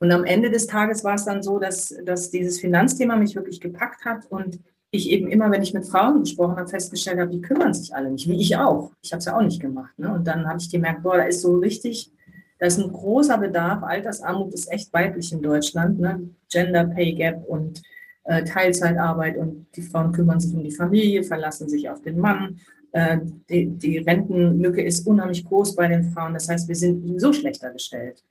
[0.00, 3.60] und am Ende des Tages war es dann so, dass, dass dieses Finanzthema mich wirklich
[3.60, 4.58] gepackt hat und
[4.90, 8.10] ich eben immer, wenn ich mit Frauen gesprochen habe, festgestellt habe, die kümmern sich alle
[8.10, 8.90] nicht, wie ich auch.
[9.02, 9.96] Ich habe es ja auch nicht gemacht.
[9.96, 10.12] Ne?
[10.12, 12.10] Und dann habe ich gemerkt, boah, da ist so richtig,
[12.58, 13.84] da ist ein großer Bedarf.
[13.84, 16.00] Altersarmut ist echt weiblich in Deutschland.
[16.00, 16.28] Ne?
[16.50, 17.82] Gender Pay Gap und
[18.24, 22.60] äh, Teilzeitarbeit und die Frauen kümmern sich um die Familie, verlassen sich auf den Mann.
[22.92, 23.18] Äh,
[23.48, 26.34] die, die Rentenlücke ist unheimlich groß bei den Frauen.
[26.34, 28.22] Das heißt, wir sind so schlechter gestellt.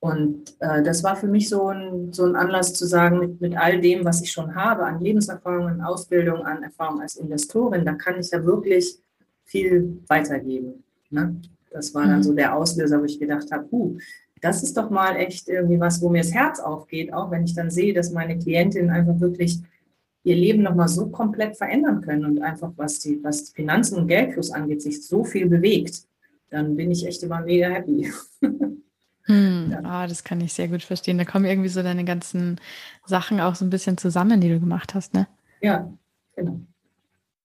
[0.00, 3.56] Und äh, das war für mich so ein, so ein Anlass zu sagen, mit, mit
[3.56, 7.94] all dem, was ich schon habe, an Lebenserfahrung, an Ausbildung, an Erfahrung als Investorin, da
[7.94, 8.98] kann ich ja wirklich
[9.44, 10.82] viel weitergeben.
[11.10, 11.40] Ne?
[11.70, 12.22] Das war dann mhm.
[12.24, 13.96] so der Auslöser, wo ich gedacht habe, uh,
[14.42, 17.54] das ist doch mal echt irgendwie was, wo mir das Herz aufgeht, auch wenn ich
[17.54, 19.60] dann sehe, dass meine Klientinnen einfach wirklich
[20.24, 24.50] ihr Leben nochmal so komplett verändern können und einfach, was die, was Finanzen und Geldfluss
[24.50, 26.02] angeht, sich so viel bewegt,
[26.50, 28.12] dann bin ich echt immer mega happy.
[29.26, 29.78] Hm, ja.
[29.78, 31.16] oh, das kann ich sehr gut verstehen.
[31.16, 32.60] Da kommen irgendwie so deine ganzen
[33.06, 35.28] Sachen auch so ein bisschen zusammen, die du gemacht hast, ne?
[35.60, 35.96] Ja,
[36.34, 36.60] genau.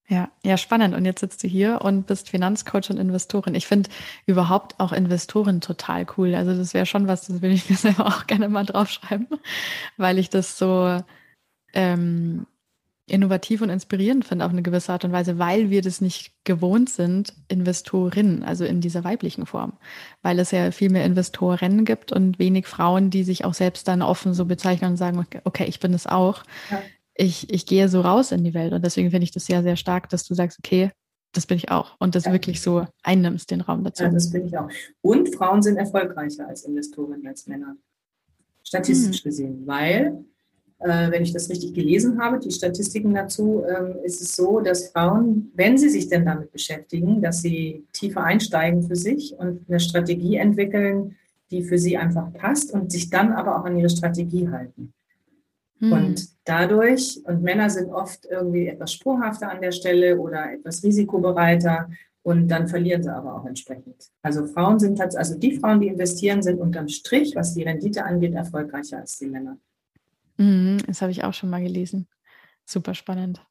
[0.10, 0.96] Ja, ja, spannend.
[0.96, 3.56] Und jetzt sitzt du hier und bist Finanzcoach und Investorin.
[3.56, 3.90] Ich finde
[4.26, 6.34] überhaupt auch Investorin total cool.
[6.34, 9.28] Also das wäre schon was, das will ich mir selber auch gerne mal draufschreiben,
[9.98, 11.02] weil ich das so
[11.74, 12.48] ähm,
[13.06, 16.90] innovativ und inspirierend finde auf eine gewisse Art und Weise, weil wir das nicht gewohnt
[16.90, 19.74] sind, Investorinnen, also in dieser weiblichen Form,
[20.22, 24.02] weil es ja viel mehr Investorinnen gibt und wenig Frauen, die sich auch selbst dann
[24.02, 26.44] offen so bezeichnen und sagen, okay, ich bin es auch.
[26.70, 26.82] Ja.
[27.18, 29.76] Ich, ich gehe so raus in die Welt und deswegen finde ich das sehr, sehr
[29.76, 30.92] stark, dass du sagst, okay,
[31.34, 32.32] das bin ich auch und das ja.
[32.32, 34.04] wirklich so einnimmst, den Raum dazu.
[34.04, 34.70] Ja, das bin ich auch.
[35.02, 37.76] Und Frauen sind erfolgreicher als Investorinnen als Männer,
[38.64, 39.24] statistisch hm.
[39.24, 40.24] gesehen, weil
[40.80, 44.90] äh, wenn ich das richtig gelesen habe, die Statistiken dazu, ähm, ist es so, dass
[44.90, 49.80] Frauen, wenn sie sich denn damit beschäftigen, dass sie tiefer einsteigen für sich und eine
[49.80, 51.16] Strategie entwickeln,
[51.50, 54.94] die für sie einfach passt und sich dann aber auch an ihre Strategie halten.
[55.80, 55.92] Mhm.
[55.92, 61.90] Und dadurch, und Männer sind oft irgendwie etwas sprunghafter an der Stelle oder etwas risikobereiter
[62.24, 64.10] und dann verlieren sie aber auch entsprechend.
[64.22, 68.34] Also Frauen sind also die Frauen, die investieren, sind unterm Strich, was die Rendite angeht,
[68.34, 69.58] erfolgreicher als die Männer.
[70.38, 72.08] Mhm, das habe ich auch schon mal gelesen.
[72.66, 73.42] Super spannend.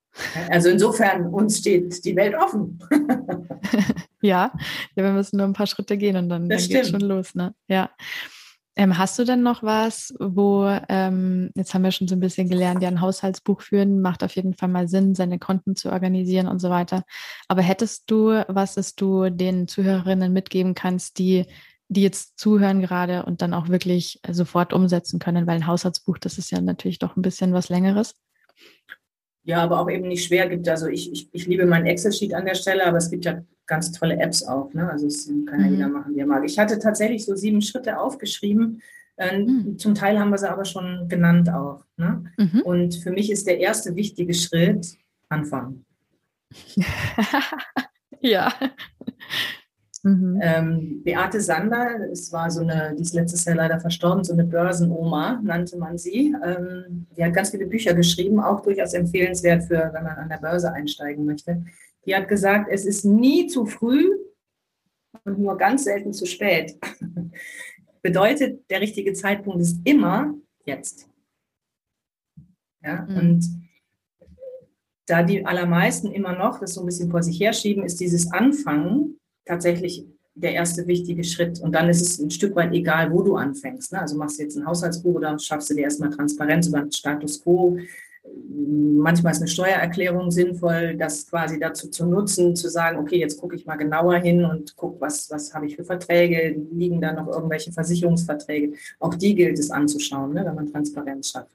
[0.51, 2.79] Also insofern, uns steht die Welt offen.
[4.23, 4.53] ja,
[4.95, 7.35] ja, wir müssen nur ein paar Schritte gehen und dann, dann geht es schon los.
[7.35, 7.55] Ne?
[7.69, 7.91] Ja.
[8.77, 12.49] Ähm, hast du denn noch was, wo, ähm, jetzt haben wir schon so ein bisschen
[12.49, 16.47] gelernt, ja, ein Haushaltsbuch führen macht auf jeden Fall mal Sinn, seine Konten zu organisieren
[16.47, 17.05] und so weiter.
[17.49, 21.47] Aber hättest du was, das du den Zuhörerinnen mitgeben kannst, die
[21.89, 26.39] die jetzt zuhören gerade und dann auch wirklich sofort umsetzen können, weil ein Haushaltsbuch, das
[26.39, 28.15] ist ja natürlich doch ein bisschen was Längeres.
[29.47, 30.69] Ja, aber auch eben nicht schwer gibt.
[30.69, 33.93] Also ich, ich, ich liebe mein Excel-Sheet an der Stelle, aber es gibt ja ganz
[33.93, 34.75] tolle Apps auch.
[34.75, 34.91] Ne?
[34.91, 35.73] Also es kann ja mhm.
[35.73, 36.45] jeder machen, wie er mag.
[36.45, 38.83] Ich hatte tatsächlich so sieben Schritte aufgeschrieben.
[39.17, 39.79] Äh, mhm.
[39.79, 41.85] Zum Teil haben wir sie aber schon genannt auch.
[41.97, 42.25] Ne?
[42.37, 42.63] Mhm.
[42.63, 45.85] Und für mich ist der erste wichtige Schritt Anfangen.
[48.21, 48.53] ja.
[50.07, 50.39] Mhm.
[50.41, 54.45] Ähm, Beate Sander, es war so eine, die ist letztes Jahr leider verstorben, so eine
[54.45, 56.33] Börsenoma nannte man sie.
[56.45, 60.37] Ähm, die hat ganz viele Bücher geschrieben, auch durchaus empfehlenswert für, wenn man an der
[60.37, 61.65] Börse einsteigen möchte.
[62.05, 64.09] Die hat gesagt, es ist nie zu früh
[65.25, 66.79] und nur ganz selten zu spät.
[68.01, 70.35] Bedeutet, der richtige Zeitpunkt ist immer
[70.65, 71.09] jetzt.
[72.81, 73.17] Ja, mhm.
[73.17, 73.69] und
[75.07, 79.19] da die allermeisten immer noch das so ein bisschen vor sich herschieben, ist dieses Anfangen
[79.47, 80.05] tatsächlich
[80.37, 81.61] der erste wichtige Schritt.
[81.61, 83.93] Und dann ist es ein Stück weit egal, wo du anfängst.
[83.93, 84.01] Ne?
[84.01, 87.43] Also machst du jetzt ein Haushaltsbuch oder schaffst du dir erstmal Transparenz über den Status
[87.43, 87.79] quo.
[88.53, 93.57] Manchmal ist eine Steuererklärung sinnvoll, das quasi dazu zu nutzen, zu sagen, okay, jetzt gucke
[93.57, 97.29] ich mal genauer hin und gucke, was, was habe ich für Verträge, liegen da noch
[97.29, 98.75] irgendwelche Versicherungsverträge.
[98.99, 101.51] Auch die gilt es anzuschauen, ne, wenn man Transparenz schafft.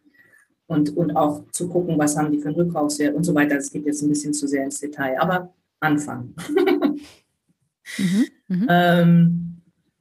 [0.66, 3.56] Und, und auch zu gucken, was haben die für einen Rückkaufswert und so weiter.
[3.56, 6.34] Das geht jetzt ein bisschen zu sehr ins Detail, aber anfangen.
[7.98, 8.68] Mhm, mhm.
[8.70, 9.52] Ähm,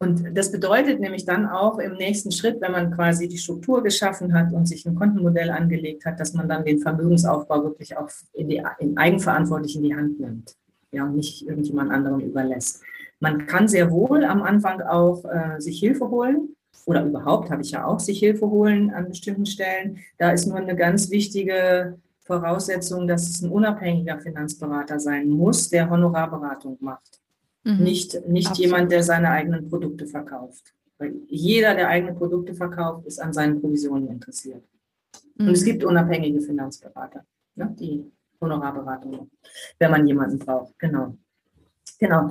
[0.02, 4.32] und das bedeutet nämlich dann auch im nächsten Schritt, wenn man quasi die Struktur geschaffen
[4.32, 8.48] hat und sich ein Kontenmodell angelegt hat, dass man dann den Vermögensaufbau wirklich auch in,
[8.48, 10.56] die, in eigenverantwortlich in die Hand nimmt
[10.90, 12.82] ja, und nicht irgendjemand anderem überlässt.
[13.20, 17.72] Man kann sehr wohl am Anfang auch äh, sich Hilfe holen oder überhaupt habe ich
[17.72, 19.98] ja auch sich Hilfe holen an bestimmten Stellen.
[20.16, 25.90] Da ist nur eine ganz wichtige Voraussetzung, dass es ein unabhängiger Finanzberater sein muss, der
[25.90, 27.19] Honorarberatung macht.
[27.64, 27.84] Mhm.
[27.84, 30.74] Nicht, nicht jemand, der seine eigenen Produkte verkauft.
[30.98, 34.64] Weil jeder, der eigene Produkte verkauft, ist an seinen Provisionen interessiert.
[35.36, 35.48] Mhm.
[35.48, 35.66] Und es mhm.
[35.66, 37.24] gibt unabhängige Finanzberater,
[37.56, 39.30] ne, die Honorarberatung,
[39.78, 40.78] wenn man jemanden braucht.
[40.78, 41.16] Genau.
[41.98, 42.30] Genau.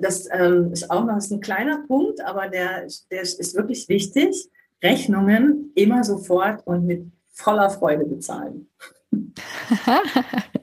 [0.00, 4.50] Das ähm, ist auch noch ist ein kleiner Punkt, aber der, der ist wirklich wichtig.
[4.82, 8.68] Rechnungen immer sofort und mit voller Freude bezahlen.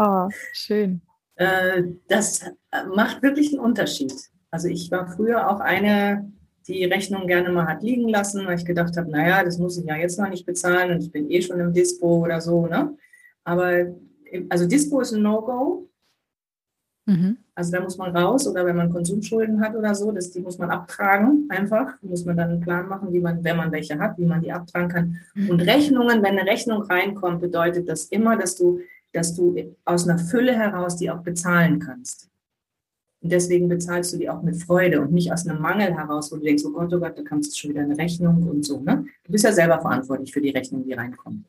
[0.00, 1.02] Oh, schön.
[1.38, 2.44] Äh, das
[2.94, 4.12] macht wirklich einen Unterschied.
[4.50, 6.32] Also ich war früher auch eine,
[6.66, 9.86] die Rechnung gerne mal hat liegen lassen, weil ich gedacht habe, naja, das muss ich
[9.86, 12.66] ja jetzt noch nicht bezahlen und ich bin eh schon im Dispo oder so.
[12.66, 12.96] Ne?
[13.44, 13.86] Aber
[14.48, 15.88] also Dispo ist ein No-Go.
[17.06, 17.38] Mhm.
[17.54, 20.58] Also da muss man raus oder wenn man Konsumschulden hat oder so, das, die muss
[20.58, 21.96] man abtragen einfach.
[22.02, 24.42] Da muss man dann einen Plan machen, wie man, wenn man welche hat, wie man
[24.42, 25.16] die abtragen kann.
[25.34, 25.50] Mhm.
[25.50, 28.80] Und Rechnungen, wenn eine Rechnung reinkommt, bedeutet das immer, dass du,
[29.12, 32.28] dass du aus einer Fülle heraus die auch bezahlen kannst.
[33.20, 36.36] Und deswegen bezahlst du die auch mit Freude und nicht aus einem Mangel heraus, wo
[36.36, 38.80] du denkst, oh Gott, oh Gott, da kannst schon wieder eine Rechnung und so.
[38.80, 39.06] Ne?
[39.24, 41.44] Du bist ja selber verantwortlich für die Rechnung, die reinkommt.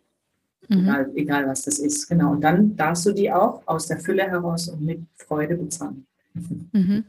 [0.67, 0.79] Mhm.
[0.79, 2.07] Egal, egal, was das ist.
[2.07, 2.31] Genau.
[2.31, 6.05] Und dann darfst du die auch aus der Fülle heraus und mit Freude bezahlen.
[6.33, 7.03] Mhm.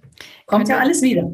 [0.46, 1.32] Kommt ja alles wieder.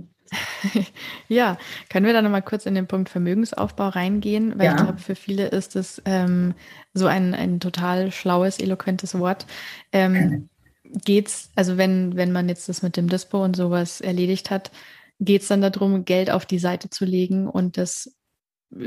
[1.28, 1.58] ja,
[1.88, 4.58] können wir da nochmal kurz in den Punkt Vermögensaufbau reingehen?
[4.58, 4.76] Weil ja.
[4.76, 6.54] ich glaube, für viele ist es ähm,
[6.94, 9.46] so ein, ein total schlaues, eloquentes Wort.
[9.92, 10.48] Ähm,
[11.04, 14.70] geht's, also wenn, wenn man jetzt das mit dem Dispo und sowas erledigt hat,
[15.20, 18.16] geht es dann darum, Geld auf die Seite zu legen und das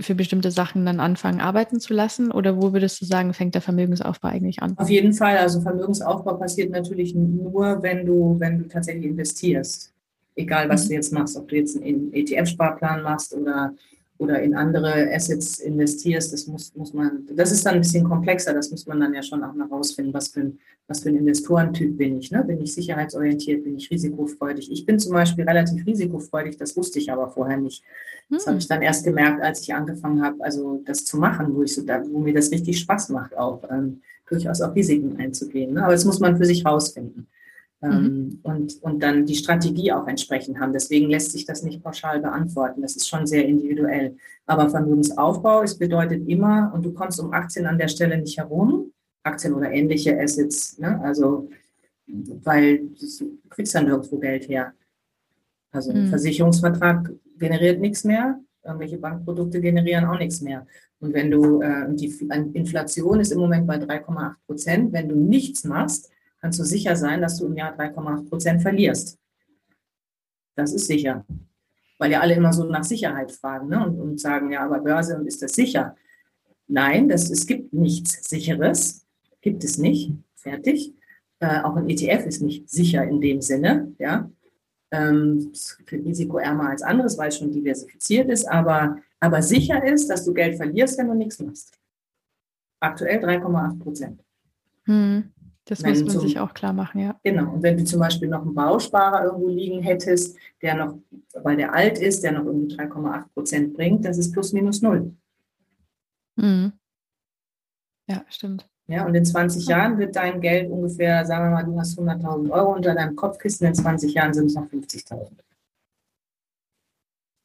[0.02, 2.32] für bestimmte Sachen dann anfangen, arbeiten zu lassen?
[2.32, 4.78] Oder wo würdest du sagen, fängt der Vermögensaufbau eigentlich an?
[4.78, 5.38] Auf jeden Fall.
[5.38, 9.94] Also Vermögensaufbau passiert natürlich nur, wenn du, wenn du tatsächlich investierst.
[10.40, 10.88] Egal, was mhm.
[10.88, 13.74] du jetzt machst, ob du jetzt einen ETF-Sparplan machst oder
[14.20, 18.54] oder in andere Assets investierst, das muss, muss man, das ist dann ein bisschen komplexer,
[18.54, 21.16] das muss man dann ja schon auch noch rausfinden, was für ein, was für ein
[21.16, 22.30] Investorentyp bin ich.
[22.30, 22.44] Ne?
[22.44, 24.70] Bin ich sicherheitsorientiert, bin ich risikofreudig?
[24.72, 27.82] Ich bin zum Beispiel relativ risikofreudig, das wusste ich aber vorher nicht.
[28.30, 28.50] Das hm.
[28.50, 31.74] habe ich dann erst gemerkt, als ich angefangen habe, also das zu machen, wo, ich
[31.74, 35.76] so, da, wo mir das richtig Spaß macht, auch ähm, durchaus auch Risiken einzugehen.
[35.76, 35.84] Ne?
[35.84, 37.28] Aber das muss man für sich rausfinden.
[37.82, 37.92] Mhm.
[37.92, 40.74] Ähm, und, und dann die Strategie auch entsprechend haben.
[40.74, 42.82] Deswegen lässt sich das nicht pauschal beantworten.
[42.82, 44.18] Das ist schon sehr individuell.
[44.46, 48.92] Aber Vermögensaufbau, es bedeutet immer, und du kommst um Aktien an der Stelle nicht herum,
[49.24, 51.00] Aktien oder ähnliche Assets, ne?
[51.04, 51.50] also
[52.44, 54.74] weil du kriegst dann nirgendwo Geld her.
[55.72, 56.10] Also ein mhm.
[56.10, 60.66] Versicherungsvertrag generiert nichts mehr, irgendwelche Bankprodukte generieren auch nichts mehr.
[61.00, 62.14] Und wenn du, äh, die
[62.54, 66.10] Inflation ist im Moment bei 3,8 Prozent, wenn du nichts machst,
[66.42, 69.18] kannst du sicher sein, dass du im Jahr 3,8 Prozent verlierst.
[70.56, 71.26] Das ist sicher.
[71.98, 73.86] Weil ja alle immer so nach Sicherheit fragen ne?
[73.86, 75.96] und, und sagen, ja, aber Börse und ist das sicher?
[76.68, 79.06] Nein, das, es gibt nichts Sicheres.
[79.42, 80.14] Gibt es nicht.
[80.36, 80.94] Fertig.
[81.40, 83.94] Äh, auch ein ETF ist nicht sicher in dem Sinne.
[83.98, 84.30] Ja?
[84.92, 85.52] Ähm,
[85.92, 88.46] risikoärmer als anderes, weil es schon diversifiziert ist.
[88.46, 91.78] Aber, aber sicher ist, dass du Geld verlierst, wenn du nichts machst.
[92.80, 94.24] Aktuell 3,8 Prozent.
[94.86, 95.32] Hm.
[95.70, 97.20] Das muss man sich auch klar machen, ja.
[97.24, 97.54] Genau.
[97.54, 100.98] Und wenn du zum Beispiel noch einen Bausparer irgendwo liegen hättest, der noch,
[101.36, 105.16] weil der alt ist, der noch irgendwie 3,8 Prozent bringt, das ist plus minus null.
[106.38, 106.74] Mhm.
[108.08, 108.68] Ja, stimmt.
[108.88, 112.50] Ja, und in 20 Jahren wird dein Geld ungefähr, sagen wir mal, du hast 100.000
[112.50, 115.30] Euro unter deinem Kopfkissen, in 20 Jahren sind es noch 50.000.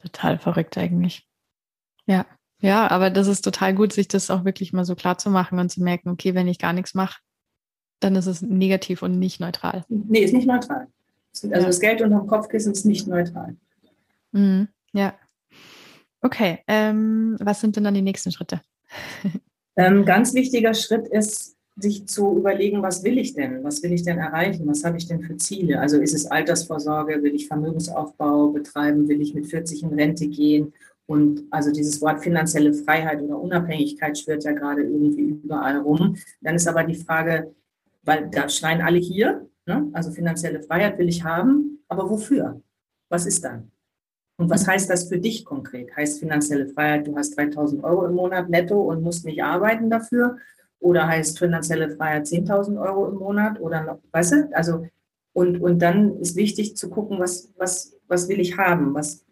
[0.01, 1.29] Total verrückt eigentlich.
[2.07, 2.25] Ja,
[2.63, 5.59] ja, aber das ist total gut, sich das auch wirklich mal so klar zu machen
[5.59, 7.21] und zu merken, okay, wenn ich gar nichts mache,
[8.05, 9.85] dann ist es negativ und nicht neutral.
[9.89, 10.87] Nee, ist nicht neutral.
[11.43, 11.61] Also ja.
[11.61, 13.57] das Geld unter dem Kopfkissen ist nicht neutral.
[14.33, 14.69] Mhm.
[14.93, 15.15] Ja.
[16.21, 18.61] Okay, ähm, was sind denn dann die nächsten Schritte?
[19.77, 23.65] ähm, ganz wichtiger Schritt ist, sich zu überlegen, was will ich denn?
[23.65, 24.67] Was will ich denn erreichen?
[24.67, 25.81] Was habe ich denn für Ziele?
[25.81, 27.21] Also ist es Altersvorsorge?
[27.23, 29.09] Will ich Vermögensaufbau betreiben?
[29.09, 30.73] Will ich mit 40 in Rente gehen?
[31.07, 36.17] Und also dieses Wort finanzielle Freiheit oder Unabhängigkeit schwirrt ja gerade irgendwie überall rum.
[36.41, 37.53] Dann ist aber die Frage,
[38.05, 39.89] weil da schreien alle hier, ne?
[39.93, 42.61] also finanzielle Freiheit will ich haben, aber wofür?
[43.09, 43.71] Was ist dann?
[44.37, 45.95] Und was heißt das für dich konkret?
[45.97, 50.39] Heißt finanzielle Freiheit, du hast 3000 Euro im Monat netto und musst nicht arbeiten dafür?
[50.81, 53.61] Oder heißt finanzielle Freiheit 10.000 Euro im Monat?
[53.61, 54.49] Oder noch, weißt du?
[54.53, 54.87] Also,
[55.33, 58.93] und, und dann ist wichtig zu gucken, was, was, was will ich haben?
[58.95, 59.25] Was,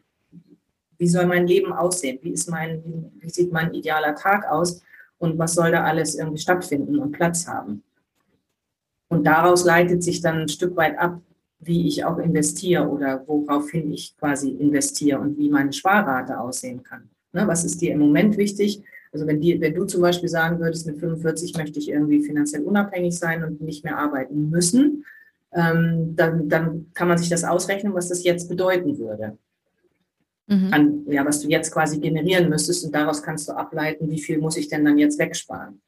[0.99, 2.19] wie soll mein Leben aussehen?
[2.23, 4.83] Wie, ist mein, wie sieht mein idealer Tag aus?
[5.19, 7.83] Und was soll da alles irgendwie stattfinden und Platz haben?
[9.13, 11.21] Und daraus leitet sich dann ein Stück weit ab,
[11.61, 17.11] wie ich auch investiere oder woraufhin ich quasi investiere und wie meine Sparrate aussehen kann.
[17.35, 18.83] Ne, was ist dir im Moment wichtig?
[19.13, 22.63] Also wenn, die, wenn du zum Beispiel sagen würdest, mit 45 möchte ich irgendwie finanziell
[22.63, 25.05] unabhängig sein und nicht mehr arbeiten müssen,
[25.53, 29.37] ähm, dann, dann kann man sich das ausrechnen, was das jetzt bedeuten würde.
[30.47, 30.69] Mhm.
[30.73, 34.39] An, ja, was du jetzt quasi generieren müsstest und daraus kannst du ableiten, wie viel
[34.39, 35.83] muss ich denn dann jetzt wegsparen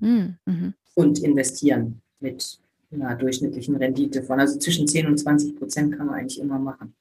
[0.00, 0.38] mhm.
[0.46, 0.72] mhm.
[0.94, 2.58] und investieren mit
[2.90, 4.40] einer durchschnittlichen Rendite von.
[4.40, 6.94] Also zwischen 10 und 20 Prozent kann man eigentlich immer machen.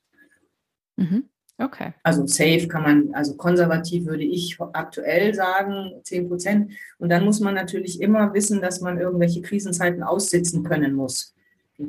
[0.98, 1.24] Mhm.
[1.58, 1.94] Okay.
[2.02, 6.72] Also safe kann man, also konservativ würde ich aktuell sagen, 10 Prozent.
[6.98, 11.34] Und dann muss man natürlich immer wissen, dass man irgendwelche Krisenzeiten aussitzen können muss.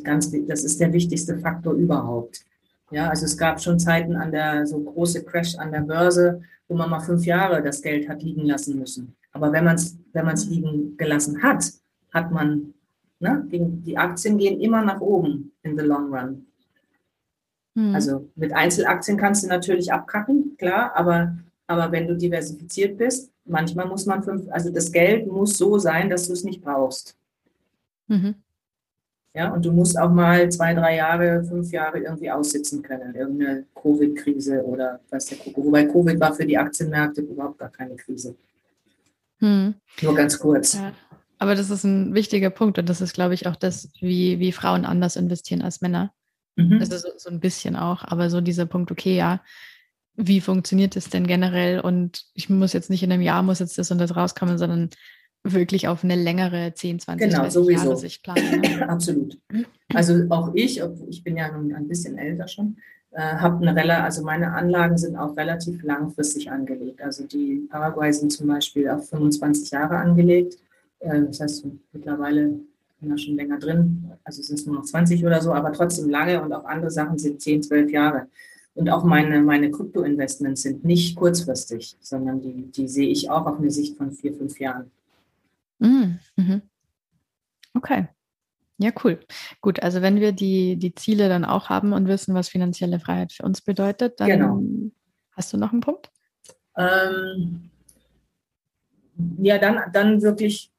[0.03, 2.45] Ganz, das ist der wichtigste Faktor überhaupt.
[2.91, 6.76] Ja, also es gab schon Zeiten an der, so große Crash an der Börse, wo
[6.76, 9.16] man mal fünf Jahre das Geld hat liegen lassen müssen.
[9.32, 11.64] Aber wenn man es wenn man's liegen gelassen hat,
[12.12, 12.72] hat man,
[13.24, 16.46] ne, die Aktien gehen immer nach oben in the long run.
[17.74, 17.94] Hm.
[17.94, 23.86] Also mit Einzelaktien kannst du natürlich abkacken, klar, aber, aber wenn du diversifiziert bist, manchmal
[23.86, 27.16] muss man fünf, also das Geld muss so sein, dass du es nicht brauchst.
[28.06, 28.36] Mhm.
[29.36, 33.64] Ja, und du musst auch mal zwei, drei Jahre, fünf Jahre irgendwie aussitzen können, irgendeine
[33.74, 35.64] Covid-Krise oder was der Kuckuck.
[35.64, 38.36] Wobei Covid war für die Aktienmärkte überhaupt gar keine Krise.
[39.40, 39.74] Hm.
[40.02, 40.74] Nur ganz kurz.
[40.74, 40.92] Ja.
[41.39, 44.53] Aber das ist ein wichtiger Punkt und das ist, glaube ich, auch das, wie, wie
[44.53, 46.12] Frauen anders investieren als Männer.
[46.57, 46.78] Mhm.
[46.80, 49.41] Also so, so ein bisschen auch, aber so dieser Punkt, okay, ja,
[50.16, 51.80] wie funktioniert es denn generell?
[51.80, 54.91] Und ich muss jetzt nicht in einem Jahr, muss jetzt das und das rauskommen, sondern
[55.43, 57.85] wirklich auf eine längere 10, 20 genau, sowieso.
[57.85, 58.61] Jahre sich planen.
[58.61, 58.89] Ne?
[58.89, 59.39] Absolut.
[59.93, 62.76] Also auch ich, ich bin ja nun ein bisschen älter schon,
[63.11, 67.03] äh, habe eine Relle, also meine Anlagen sind auch relativ langfristig angelegt.
[67.03, 70.57] Also die Paraguay sind zum Beispiel auf 25 Jahre angelegt.
[71.05, 72.61] Äh, das heißt, mittlerweile
[73.00, 76.09] bin ja schon länger drin, also sind es nur noch 20 oder so, aber trotzdem
[76.09, 78.28] lange und auch andere Sachen sind 10, 12 Jahre.
[78.74, 83.59] Und auch meine, meine Krypto-Investments sind nicht kurzfristig, sondern die, die sehe ich auch auf
[83.59, 84.90] eine Sicht von vier, fünf Jahren.
[85.78, 86.62] Mm, mhm.
[87.74, 88.09] Okay.
[88.78, 89.20] Ja, cool.
[89.61, 93.32] Gut, also wenn wir die, die Ziele dann auch haben und wissen, was finanzielle Freiheit
[93.32, 94.61] für uns bedeutet, dann genau.
[95.36, 96.11] hast du noch einen Punkt?
[96.76, 97.70] Ähm,
[99.38, 100.73] ja, dann, dann wirklich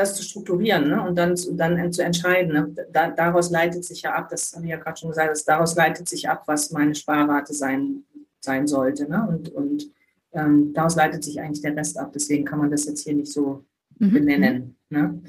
[0.00, 1.02] das zu strukturieren ne?
[1.02, 2.52] und dann, dann zu entscheiden.
[2.52, 2.86] Ne?
[2.92, 5.76] Da, daraus leitet sich ja ab, das habe ich ja gerade schon gesagt, dass daraus
[5.76, 8.04] leitet sich ab, was meine Sparrate sein,
[8.40, 9.08] sein sollte.
[9.08, 9.26] Ne?
[9.28, 9.90] Und, und
[10.32, 12.12] ähm, daraus leitet sich eigentlich der Rest ab.
[12.14, 13.64] Deswegen kann man das jetzt hier nicht so
[13.98, 14.12] mhm.
[14.12, 14.76] benennen.
[14.88, 15.22] Ne?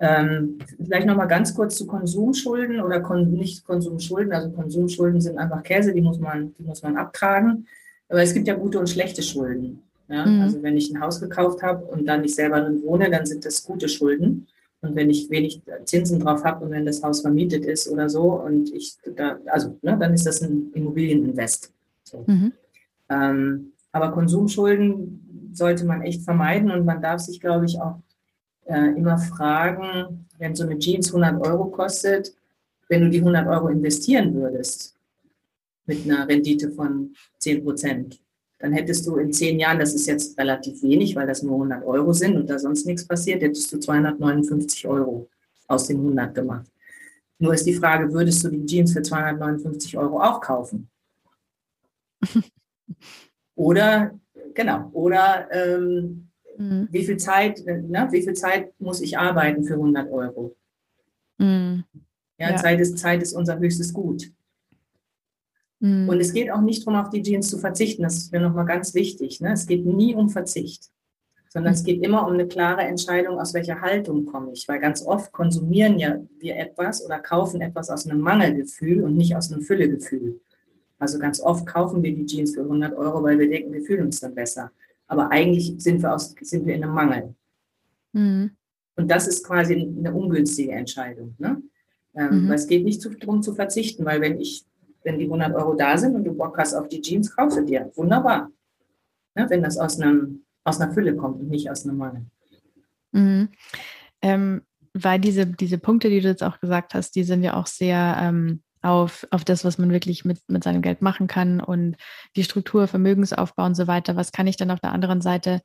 [0.00, 4.32] Ähm, vielleicht nochmal ganz kurz zu Konsumschulden oder kon nicht Konsumschulden.
[4.32, 7.66] Also Konsumschulden sind einfach Käse, die muss man, die muss man abtragen.
[8.08, 9.83] Aber es gibt ja gute und schlechte Schulden.
[10.08, 10.26] Ja?
[10.26, 10.42] Mhm.
[10.42, 13.44] Also wenn ich ein Haus gekauft habe und dann nicht selber drin wohne, dann sind
[13.44, 14.46] das gute Schulden.
[14.80, 18.32] Und wenn ich wenig Zinsen drauf habe und wenn das Haus vermietet ist oder so
[18.32, 21.72] und ich da, also ne, dann ist das ein Immobilieninvest.
[22.02, 22.24] So.
[22.26, 22.52] Mhm.
[23.08, 27.96] Ähm, aber Konsumschulden sollte man echt vermeiden und man darf sich, glaube ich, auch
[28.66, 32.34] äh, immer fragen, wenn so eine Jeans 100 Euro kostet,
[32.88, 34.94] wenn du die 100 Euro investieren würdest
[35.86, 38.20] mit einer Rendite von 10 Prozent,
[38.58, 41.84] dann hättest du in zehn Jahren, das ist jetzt relativ wenig, weil das nur 100
[41.84, 45.28] Euro sind und da sonst nichts passiert, hättest du 259 Euro
[45.66, 46.66] aus den 100 gemacht.
[47.38, 50.88] Nur ist die Frage, würdest du die Jeans für 259 Euro auch kaufen?
[53.54, 54.18] oder,
[54.54, 56.88] genau, oder ähm, mhm.
[56.90, 60.56] wie, viel Zeit, ne, wie viel Zeit muss ich arbeiten für 100 Euro?
[61.38, 61.84] Mhm.
[62.38, 64.32] Ja, ja, Zeit, ist, Zeit ist unser höchstes Gut.
[65.84, 66.08] Mhm.
[66.08, 68.04] Und es geht auch nicht darum, auf die Jeans zu verzichten.
[68.04, 69.42] Das ist mir nochmal ganz wichtig.
[69.42, 69.52] Ne?
[69.52, 70.90] Es geht nie um Verzicht,
[71.50, 71.76] sondern mhm.
[71.76, 74.66] es geht immer um eine klare Entscheidung, aus welcher Haltung komme ich.
[74.66, 79.36] Weil ganz oft konsumieren ja wir etwas oder kaufen etwas aus einem Mangelgefühl und nicht
[79.36, 80.40] aus einem Füllegefühl.
[80.98, 84.06] Also ganz oft kaufen wir die Jeans für 100 Euro, weil wir denken, wir fühlen
[84.06, 84.70] uns dann besser.
[85.06, 87.34] Aber eigentlich sind wir, aus, sind wir in einem Mangel.
[88.12, 88.52] Mhm.
[88.96, 91.34] Und das ist quasi eine ungünstige Entscheidung.
[91.36, 91.62] Ne?
[92.14, 92.48] Ähm, mhm.
[92.48, 94.64] Weil es geht nicht darum zu verzichten, weil wenn ich
[95.04, 97.64] wenn die 100 Euro da sind und du Bock hast auf die Jeans, kaufst du
[97.64, 97.92] dir.
[97.94, 98.50] Wunderbar.
[99.36, 102.26] Ne, wenn das aus, einem, aus einer Fülle kommt und nicht aus einem Mangel.
[103.12, 103.48] Mhm.
[104.22, 104.62] Ähm,
[104.94, 108.16] weil diese, diese Punkte, die du jetzt auch gesagt hast, die sind ja auch sehr
[108.20, 111.96] ähm, auf, auf das, was man wirklich mit, mit seinem Geld machen kann und
[112.36, 114.14] die Struktur, Vermögensaufbau und so weiter.
[114.14, 115.62] Was kann ich dann auf der anderen Seite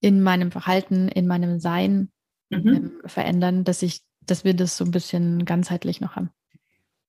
[0.00, 2.10] in meinem Verhalten, in meinem Sein
[2.50, 2.68] mhm.
[2.68, 6.30] ähm, verändern, dass ich, dass wir das so ein bisschen ganzheitlich noch haben?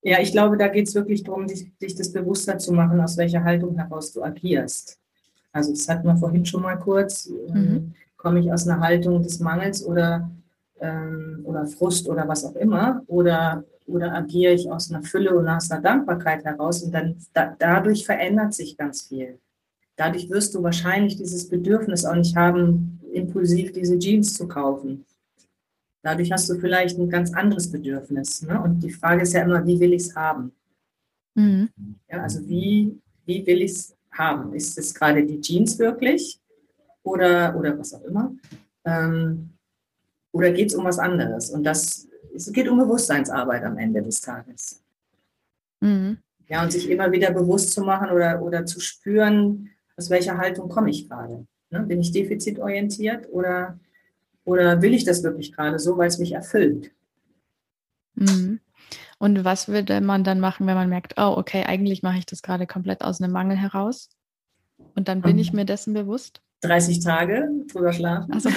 [0.04, 3.16] Ja, ich glaube, da geht es wirklich darum, dich, dich, das bewusster zu machen, aus
[3.18, 5.00] welcher Haltung heraus du agierst.
[5.54, 7.32] Also das hatten wir vorhin schon mal kurz.
[7.48, 7.94] Ähm, mhm.
[8.18, 10.30] Komme ich aus einer Haltung des Mangels oder,
[10.82, 13.02] ähm, oder Frust oder was auch immer?
[13.08, 16.84] Oder, oder agiere ich aus einer Fülle und aus einer Dankbarkeit heraus?
[16.84, 19.40] Und dann da, dadurch verändert sich ganz viel.
[19.96, 25.06] Dadurch wirst du wahrscheinlich dieses Bedürfnis auch nicht haben, impulsiv diese Jeans zu kaufen
[26.04, 28.42] Dadurch hast du vielleicht ein ganz anderes Bedürfnis.
[28.42, 28.62] Ne?
[28.62, 30.52] Und die Frage ist ja immer, wie will ich es haben?
[31.34, 31.70] Mhm.
[32.10, 34.54] Ja, also wie, wie will ich es haben?
[34.54, 36.40] Ist es gerade die Jeans wirklich
[37.04, 38.36] oder, oder was auch immer?
[38.84, 39.50] Ähm,
[40.34, 41.50] oder geht es um was anderes?
[41.50, 44.84] Und das, es geht um Bewusstseinsarbeit am Ende des Tages.
[45.80, 46.18] Mhm.
[46.50, 50.68] Ja, und sich immer wieder bewusst zu machen oder, oder zu spüren, aus welcher Haltung
[50.68, 51.48] komme ich gerade.
[51.70, 51.80] Ne?
[51.84, 53.80] Bin ich defizitorientiert oder,
[54.46, 56.92] oder will ich das wirklich gerade so, weil es mich erfüllt?
[58.16, 58.60] Mhm.
[59.20, 62.42] Und was würde man dann machen, wenn man merkt, oh, okay, eigentlich mache ich das
[62.42, 64.10] gerade komplett aus einem Mangel heraus?
[64.96, 66.42] Und dann bin ich mir dessen bewusst?
[66.62, 68.34] 30 Tage drüber schlafen.
[68.34, 68.50] Also,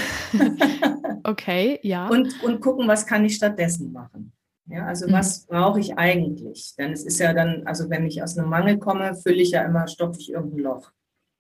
[1.25, 2.09] okay, ja.
[2.09, 4.33] Und, und gucken, was kann ich stattdessen machen.
[4.69, 5.13] Ja, also mhm.
[5.13, 6.75] was brauche ich eigentlich?
[6.77, 9.63] Denn es ist ja dann, also wenn ich aus einem Mangel komme, fülle ich ja
[9.63, 10.91] immer, stopfe ich irgendein Loch.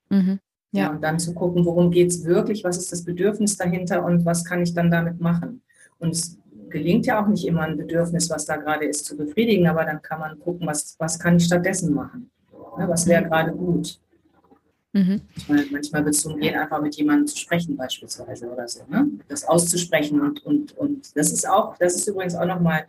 [0.09, 0.40] Mhm.
[0.77, 0.91] Ja.
[0.91, 4.45] Und dann zu gucken, worum geht es wirklich, was ist das Bedürfnis dahinter und was
[4.45, 5.62] kann ich dann damit machen?
[5.99, 9.66] Und es gelingt ja auch nicht immer ein Bedürfnis, was da gerade ist, zu befriedigen,
[9.66, 12.31] aber dann kann man gucken, was, was kann ich stattdessen machen?
[12.79, 13.99] Ja, was wäre gerade gut?
[14.93, 15.20] Mhm.
[15.49, 18.81] Manchmal, manchmal wird es darum gehen, einfach mit jemandem zu sprechen, beispielsweise oder so.
[18.89, 19.09] Ne?
[19.29, 22.87] Das auszusprechen und, und, und das ist auch, das ist übrigens auch nochmal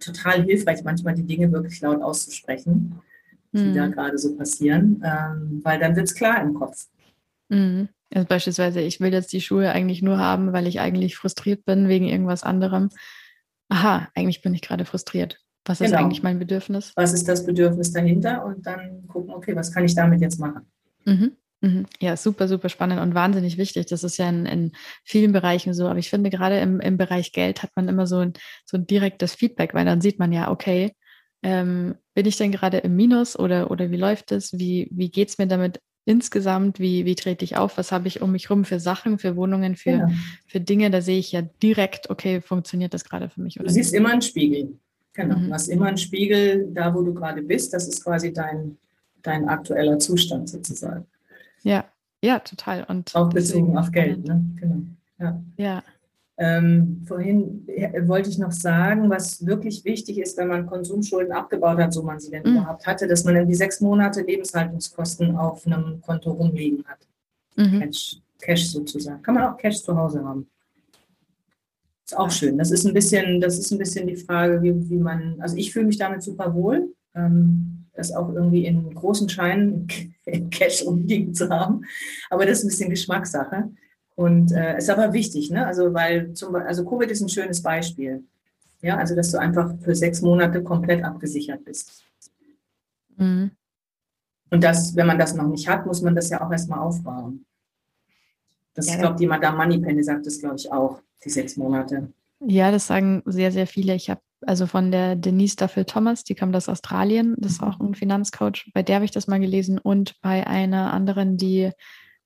[0.00, 3.00] total hilfreich, manchmal die Dinge wirklich laut auszusprechen,
[3.52, 3.74] die mhm.
[3.74, 6.86] da gerade so passieren, ähm, weil dann wird es klar im Kopf.
[7.48, 7.88] Mhm.
[8.12, 11.88] Also beispielsweise, ich will jetzt die Schuhe eigentlich nur haben, weil ich eigentlich frustriert bin
[11.88, 12.88] wegen irgendwas anderem.
[13.68, 15.40] Aha, eigentlich bin ich gerade frustriert.
[15.64, 15.90] Was genau.
[15.90, 16.92] ist eigentlich mein Bedürfnis?
[16.96, 18.44] Was ist das Bedürfnis dahinter?
[18.44, 20.62] Und dann gucken, okay, was kann ich damit jetzt machen?
[21.04, 21.36] Mhm.
[21.60, 21.86] Mhm.
[22.00, 23.86] Ja, super, super spannend und wahnsinnig wichtig.
[23.86, 24.72] Das ist ja in, in
[25.04, 25.88] vielen Bereichen so.
[25.88, 28.32] Aber ich finde, gerade im, im Bereich Geld hat man immer so ein,
[28.64, 30.92] so ein direktes Feedback, weil dann sieht man ja, okay,
[31.42, 34.58] ähm, bin ich denn gerade im Minus oder, oder wie läuft es?
[34.58, 38.22] Wie, wie geht es mir damit insgesamt, wie, wie trete ich auf, was habe ich
[38.22, 40.08] um mich rum für Sachen, für Wohnungen, für, ja.
[40.46, 43.74] für Dinge, da sehe ich ja direkt, okay, funktioniert das gerade für mich oder Du
[43.74, 44.00] siehst nicht?
[44.00, 44.78] immer einen Spiegel.
[45.12, 45.48] Genau, mhm.
[45.48, 48.78] du hast immer einen Spiegel, da wo du gerade bist, das ist quasi dein,
[49.22, 51.04] dein aktueller Zustand sozusagen.
[51.62, 51.84] Ja,
[52.24, 52.84] ja, total.
[52.88, 54.42] Und auch bezogen auf Geld, ne?
[54.58, 54.82] Genau.
[55.18, 55.42] Ja.
[55.58, 55.82] ja.
[56.40, 57.66] Ähm, vorhin
[58.02, 62.20] wollte ich noch sagen, was wirklich wichtig ist, wenn man Konsumschulden abgebaut hat, so man
[62.20, 62.58] sie denn mhm.
[62.58, 66.98] überhaupt hatte, dass man irgendwie sechs Monate Lebenshaltungskosten auf einem Konto rumliegen hat.
[67.56, 67.80] Mhm.
[67.80, 69.20] Cash, Cash sozusagen.
[69.20, 70.46] Kann man auch Cash zu Hause haben.
[72.06, 72.56] Ist auch schön.
[72.56, 75.72] Das ist ein bisschen, das ist ein bisschen die Frage, wie, wie man, also ich
[75.72, 79.88] fühle mich damit super wohl, ähm, das auch irgendwie in großen Scheinen
[80.50, 81.82] Cash rumliegen zu haben.
[82.30, 83.70] Aber das ist ein bisschen Geschmackssache.
[84.18, 85.64] Und äh, ist aber wichtig, ne?
[85.64, 88.24] Also weil zum also Covid ist ein schönes Beispiel.
[88.82, 92.02] Ja, also dass du einfach für sechs Monate komplett abgesichert bist.
[93.16, 93.52] Mhm.
[94.50, 97.46] Und das, wenn man das noch nicht hat, muss man das ja auch erstmal aufbauen.
[98.74, 102.12] Das ja, glaubt jemand da Moneypenny sagt das, glaube ich, auch, die sechs Monate.
[102.40, 103.94] Ja, das sagen sehr, sehr viele.
[103.94, 107.78] Ich habe also von der Denise Duffel Thomas, die kommt aus Australien, das ist auch
[107.78, 111.70] ein Finanzcoach, bei der habe ich das mal gelesen und bei einer anderen, die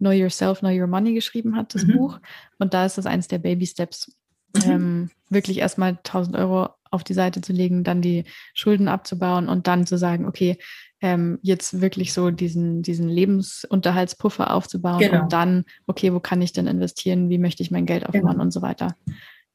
[0.03, 1.97] Know Yourself, Know Your Money geschrieben hat, das mhm.
[1.97, 2.21] Buch.
[2.59, 4.13] Und da ist das eines der Baby Steps.
[4.57, 4.71] Mhm.
[4.71, 9.67] Ähm, wirklich erstmal 1000 Euro auf die Seite zu legen, dann die Schulden abzubauen und
[9.69, 10.59] dann zu sagen, okay,
[11.01, 15.23] ähm, jetzt wirklich so diesen, diesen Lebensunterhaltspuffer aufzubauen genau.
[15.23, 18.43] und dann, okay, wo kann ich denn investieren, wie möchte ich mein Geld aufbauen genau.
[18.43, 18.97] und so weiter.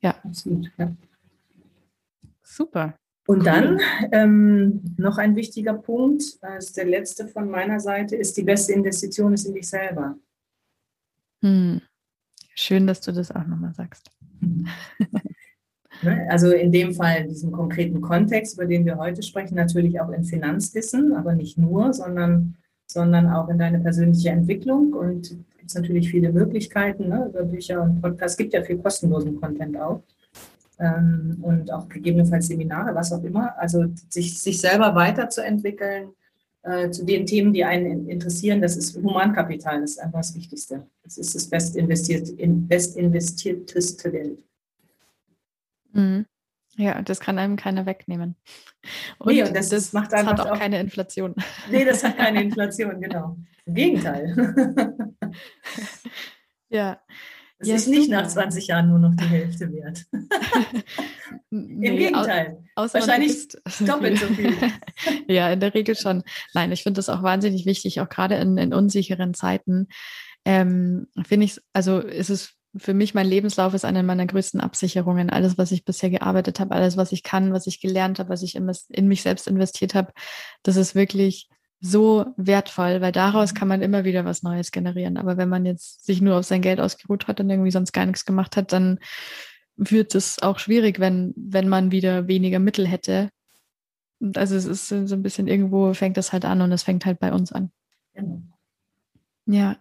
[0.01, 0.15] Ja.
[0.23, 0.95] Absolut, ja.
[2.41, 2.95] Super.
[3.27, 3.43] Und cool.
[3.43, 3.79] dann
[4.13, 8.71] ähm, noch ein wichtiger Punkt, das ist der letzte von meiner Seite, ist die beste
[8.71, 10.15] Investition ist in dich selber.
[11.41, 11.81] Hm.
[12.55, 14.09] Schön, dass du das auch nochmal sagst.
[16.29, 20.11] Also in dem Fall, in diesem konkreten Kontext, über den wir heute sprechen, natürlich auch
[20.11, 24.93] in Finanzwissen, aber nicht nur, sondern, sondern auch in deine persönliche Entwicklung.
[24.93, 28.33] Und es gibt natürlich viele Möglichkeiten ne, über Bücher und Podcasts.
[28.33, 30.03] Es gibt ja viel kostenlosen Content auch.
[30.79, 33.57] Ähm, und auch gegebenenfalls Seminare, was auch immer.
[33.57, 36.09] Also sich, sich selber weiterzuentwickeln,
[36.67, 38.61] äh, zu den Themen, die einen interessieren.
[38.61, 40.85] Das ist Humankapital, das ist einfach das Wichtigste.
[41.03, 44.43] Das ist das best, investiert, in, best investierteste Geld.
[45.93, 46.25] Mhm.
[46.75, 48.35] Ja, das kann einem keiner wegnehmen.
[49.17, 51.33] Und, nee, und das, das macht einfach das hat auch, auch keine Inflation.
[51.71, 53.37] Nee, das hat keine Inflation, genau.
[53.65, 55.15] Im Gegenteil.
[56.69, 57.01] ja.
[57.59, 60.05] Es ja, ist nicht nach 20 Jahren nur noch die Hälfte wert.
[61.49, 62.63] Im Gegenteil.
[62.75, 63.47] Au Wahrscheinlich
[63.79, 64.53] doppelt so viel.
[65.27, 66.23] ja, in der Regel schon.
[66.53, 69.87] Nein, ich finde das auch wahnsinnig wichtig, auch gerade in, in unsicheren Zeiten.
[70.45, 75.31] Ähm, finde ich, also ist es für mich, mein Lebenslauf ist eine meiner größten Absicherungen.
[75.31, 78.43] Alles, was ich bisher gearbeitet habe, alles, was ich kann, was ich gelernt habe, was
[78.43, 80.13] ich in, in mich selbst investiert habe,
[80.61, 81.49] das ist wirklich
[81.79, 85.17] so wertvoll, weil daraus kann man immer wieder was Neues generieren.
[85.17, 88.05] Aber wenn man jetzt sich nur auf sein Geld ausgeruht hat und irgendwie sonst gar
[88.05, 88.99] nichts gemacht hat, dann
[89.75, 93.29] wird es auch schwierig, wenn, wenn man wieder weniger Mittel hätte.
[94.35, 97.19] Also es ist so ein bisschen irgendwo fängt das halt an und es fängt halt
[97.19, 97.71] bei uns an.
[98.15, 98.41] Genau.
[99.45, 99.77] Ja,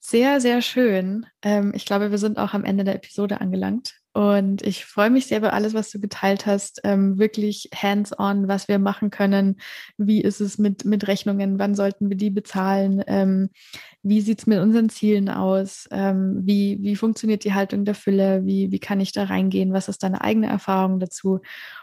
[0.00, 1.26] sehr, sehr schön.
[1.42, 3.99] Ähm, ich glaube, wir sind auch am Ende der Episode angelangt.
[4.12, 6.80] Und ich freue mich sehr über alles, was du geteilt hast.
[6.82, 9.60] Ähm, wirklich hands-on, was wir machen können.
[9.98, 11.60] Wie ist es mit, mit Rechnungen?
[11.60, 13.04] Wann sollten wir die bezahlen?
[13.06, 13.50] Ähm,
[14.02, 15.86] wie sieht es mit unseren Zielen aus?
[15.92, 18.44] Ähm, wie, wie funktioniert die Haltung der Fülle?
[18.44, 19.72] Wie, wie kann ich da reingehen?
[19.72, 21.40] Was ist deine eigene Erfahrung dazu?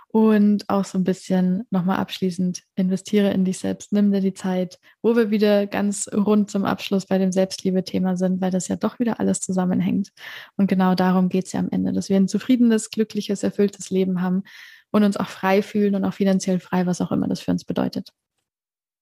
[0.10, 4.80] Und auch so ein bisschen nochmal abschließend, investiere in dich selbst, nimm dir die Zeit,
[5.02, 9.00] wo wir wieder ganz rund zum Abschluss bei dem Selbstliebe-Thema sind, weil das ja doch
[9.00, 10.12] wieder alles zusammenhängt.
[10.56, 14.22] Und genau darum geht es ja am Ende, dass wir ein zufriedenes, glückliches, erfülltes Leben
[14.22, 14.44] haben
[14.92, 17.66] und uns auch frei fühlen und auch finanziell frei, was auch immer das für uns
[17.66, 18.12] bedeutet.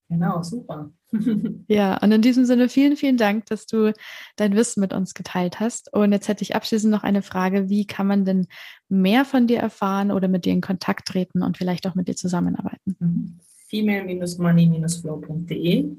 [0.09, 0.91] Genau, super.
[1.67, 3.91] ja, und in diesem Sinne vielen, vielen Dank, dass du
[4.35, 5.91] dein Wissen mit uns geteilt hast.
[5.93, 7.69] Und jetzt hätte ich abschließend noch eine Frage.
[7.69, 8.45] Wie kann man denn
[8.87, 12.15] mehr von dir erfahren oder mit dir in Kontakt treten und vielleicht auch mit dir
[12.15, 12.95] zusammenarbeiten?
[12.99, 13.39] Mhm.
[13.67, 15.89] Female-money-flow.de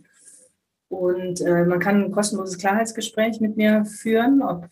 [0.89, 4.69] und äh, man kann ein kostenloses Klarheitsgespräch mit mir führen, ob,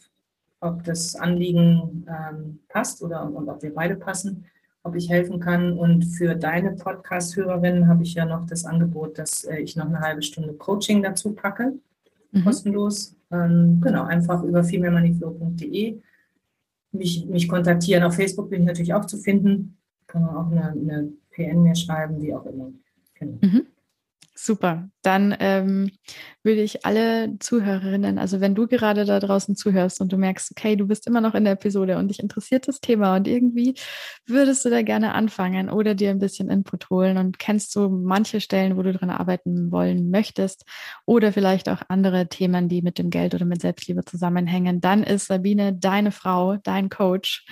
[0.61, 4.47] ob das Anliegen ähm, passt oder und ob wir beide passen
[4.85, 5.77] ob ich helfen kann.
[5.77, 10.01] Und für deine Podcast-Hörerinnen habe ich ja noch das Angebot, dass äh, ich noch eine
[10.01, 11.73] halbe Stunde Coaching dazu packe,
[12.31, 12.45] mhm.
[12.45, 13.17] kostenlos.
[13.33, 16.01] Ähm, genau, einfach über femalemoneyflow.de
[16.93, 18.05] mich, mich kontaktieren.
[18.05, 19.77] Auf Facebook bin ich natürlich auch zu finden.
[20.07, 22.71] Kann man auch eine, eine PN mir schreiben, wie auch immer.
[23.15, 23.39] Genau.
[23.41, 23.67] Mhm.
[24.37, 24.89] Super.
[25.03, 25.93] Dann ähm,
[26.43, 30.75] würde ich alle Zuhörerinnen, also wenn du gerade da draußen zuhörst und du merkst, okay,
[30.75, 33.75] du bist immer noch in der Episode und dich interessiert das Thema und irgendwie
[34.27, 38.41] würdest du da gerne anfangen oder dir ein bisschen Input holen und kennst du manche
[38.41, 40.65] Stellen, wo du dran arbeiten wollen möchtest
[41.07, 45.27] oder vielleicht auch andere Themen, die mit dem Geld oder mit Selbstliebe zusammenhängen, dann ist
[45.27, 47.47] Sabine deine Frau, dein Coach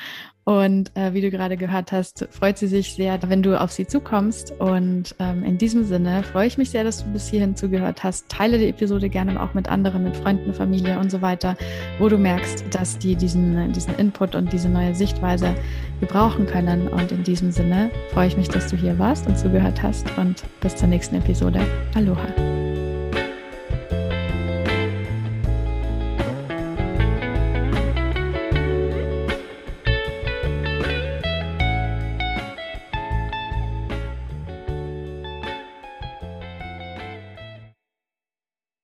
[0.45, 3.87] und äh, wie du gerade gehört hast, freut sie sich sehr, wenn du auf sie
[3.87, 4.53] zukommst.
[4.59, 8.29] Und ähm, in diesem Sinne freue ich mich sehr, dass du bis hierhin zugehört hast.
[8.29, 11.57] Teile die Episode gerne auch mit anderen, mit Freunden, Familie und so weiter,
[12.01, 15.55] wo du merkst, dass die diesen, diesen Input und diese neue Sichtweise
[16.01, 16.89] gebrauchen können.
[16.89, 20.07] Und in diesem Sinne freue ich mich, dass du hier warst und zugehört hast.
[20.19, 21.61] Und bis zur nächsten Episode.
[21.95, 22.52] Aloha.